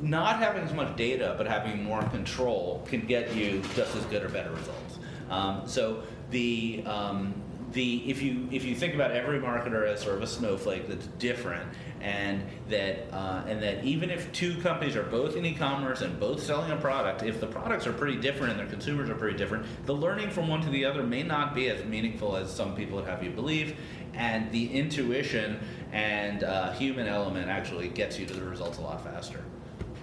not 0.00 0.38
having 0.38 0.62
as 0.62 0.72
much 0.72 0.94
data 0.96 1.34
but 1.38 1.46
having 1.46 1.82
more 1.82 2.02
control 2.04 2.84
can 2.86 3.00
get 3.06 3.34
you 3.34 3.62
just 3.74 3.94
as 3.96 4.04
good 4.06 4.22
or 4.22 4.28
better 4.28 4.50
results. 4.50 4.98
Um, 5.30 5.62
so 5.66 6.02
the 6.30 6.82
um, 6.86 7.34
the 7.76 8.10
if 8.10 8.22
you 8.22 8.48
if 8.50 8.64
you 8.64 8.74
think 8.74 8.94
about 8.94 9.10
every 9.12 9.38
marketer 9.38 9.86
as 9.86 10.00
sort 10.00 10.16
of 10.16 10.22
a 10.22 10.26
snowflake 10.26 10.88
that's 10.88 11.06
different, 11.18 11.68
and 12.00 12.42
that 12.70 13.06
uh, 13.12 13.44
and 13.46 13.62
that 13.62 13.84
even 13.84 14.10
if 14.10 14.32
two 14.32 14.60
companies 14.62 14.96
are 14.96 15.02
both 15.04 15.36
in 15.36 15.44
e-commerce 15.44 16.00
and 16.00 16.18
both 16.18 16.42
selling 16.42 16.72
a 16.72 16.76
product, 16.76 17.22
if 17.22 17.38
the 17.38 17.46
products 17.46 17.86
are 17.86 17.92
pretty 17.92 18.16
different 18.16 18.50
and 18.52 18.58
their 18.58 18.66
consumers 18.66 19.10
are 19.10 19.14
pretty 19.14 19.36
different, 19.36 19.66
the 19.84 19.94
learning 19.94 20.30
from 20.30 20.48
one 20.48 20.62
to 20.62 20.70
the 20.70 20.84
other 20.86 21.02
may 21.02 21.22
not 21.22 21.54
be 21.54 21.68
as 21.68 21.84
meaningful 21.84 22.34
as 22.34 22.50
some 22.52 22.74
people 22.74 22.96
would 22.96 23.06
have 23.06 23.22
you 23.22 23.30
believe, 23.30 23.76
and 24.14 24.50
the 24.50 24.72
intuition 24.72 25.60
and 25.92 26.44
uh, 26.44 26.72
human 26.72 27.06
element 27.06 27.48
actually 27.48 27.88
gets 27.88 28.18
you 28.18 28.24
to 28.26 28.34
the 28.34 28.44
results 28.44 28.78
a 28.78 28.80
lot 28.80 29.04
faster. 29.04 29.44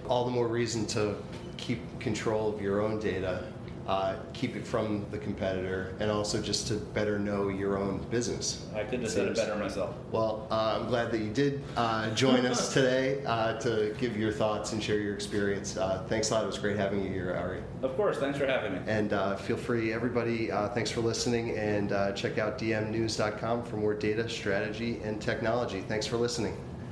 all 0.07 0.25
the 0.25 0.31
more 0.31 0.47
reason 0.47 0.85
to 0.85 1.15
keep 1.57 1.79
control 1.99 2.53
of 2.53 2.61
your 2.61 2.81
own 2.81 2.99
data, 2.99 3.45
uh, 3.87 4.15
keep 4.33 4.55
it 4.55 4.65
from 4.65 5.05
the 5.11 5.17
competitor, 5.17 5.93
and 5.99 6.09
also 6.09 6.41
just 6.41 6.67
to 6.67 6.75
better 6.75 7.19
know 7.19 7.49
your 7.49 7.77
own 7.77 7.97
business. 8.09 8.65
I 8.73 8.83
couldn't 8.83 9.01
have 9.01 9.11
said 9.11 9.27
it 9.27 9.35
better 9.35 9.55
myself. 9.55 9.95
Well, 10.11 10.47
uh, 10.49 10.79
I'm 10.79 10.87
glad 10.87 11.11
that 11.11 11.19
you 11.19 11.31
did 11.31 11.61
uh, 11.75 12.13
join 12.15 12.45
us 12.45 12.73
today 12.73 13.23
uh, 13.25 13.59
to 13.59 13.95
give 13.99 14.15
your 14.15 14.31
thoughts 14.31 14.73
and 14.73 14.81
share 14.81 14.99
your 14.99 15.13
experience. 15.13 15.77
Uh, 15.77 16.03
thanks 16.07 16.31
a 16.31 16.35
lot. 16.35 16.43
It 16.43 16.47
was 16.47 16.57
great 16.57 16.77
having 16.77 17.03
you 17.03 17.09
here, 17.09 17.33
Ari. 17.35 17.61
Of 17.81 17.95
course, 17.97 18.17
thanks 18.17 18.37
for 18.37 18.47
having 18.47 18.73
me. 18.73 18.79
And 18.87 19.13
uh, 19.13 19.35
feel 19.35 19.57
free, 19.57 19.93
everybody, 19.93 20.51
uh, 20.51 20.69
thanks 20.69 20.89
for 20.89 21.01
listening, 21.01 21.57
and 21.57 21.91
uh, 21.91 22.11
check 22.13 22.37
out 22.37 22.57
dmnews.com 22.57 23.63
for 23.63 23.77
more 23.77 23.93
data, 23.93 24.29
strategy, 24.29 25.01
and 25.03 25.21
technology. 25.21 25.81
Thanks 25.81 26.07
for 26.07 26.17
listening. 26.17 26.57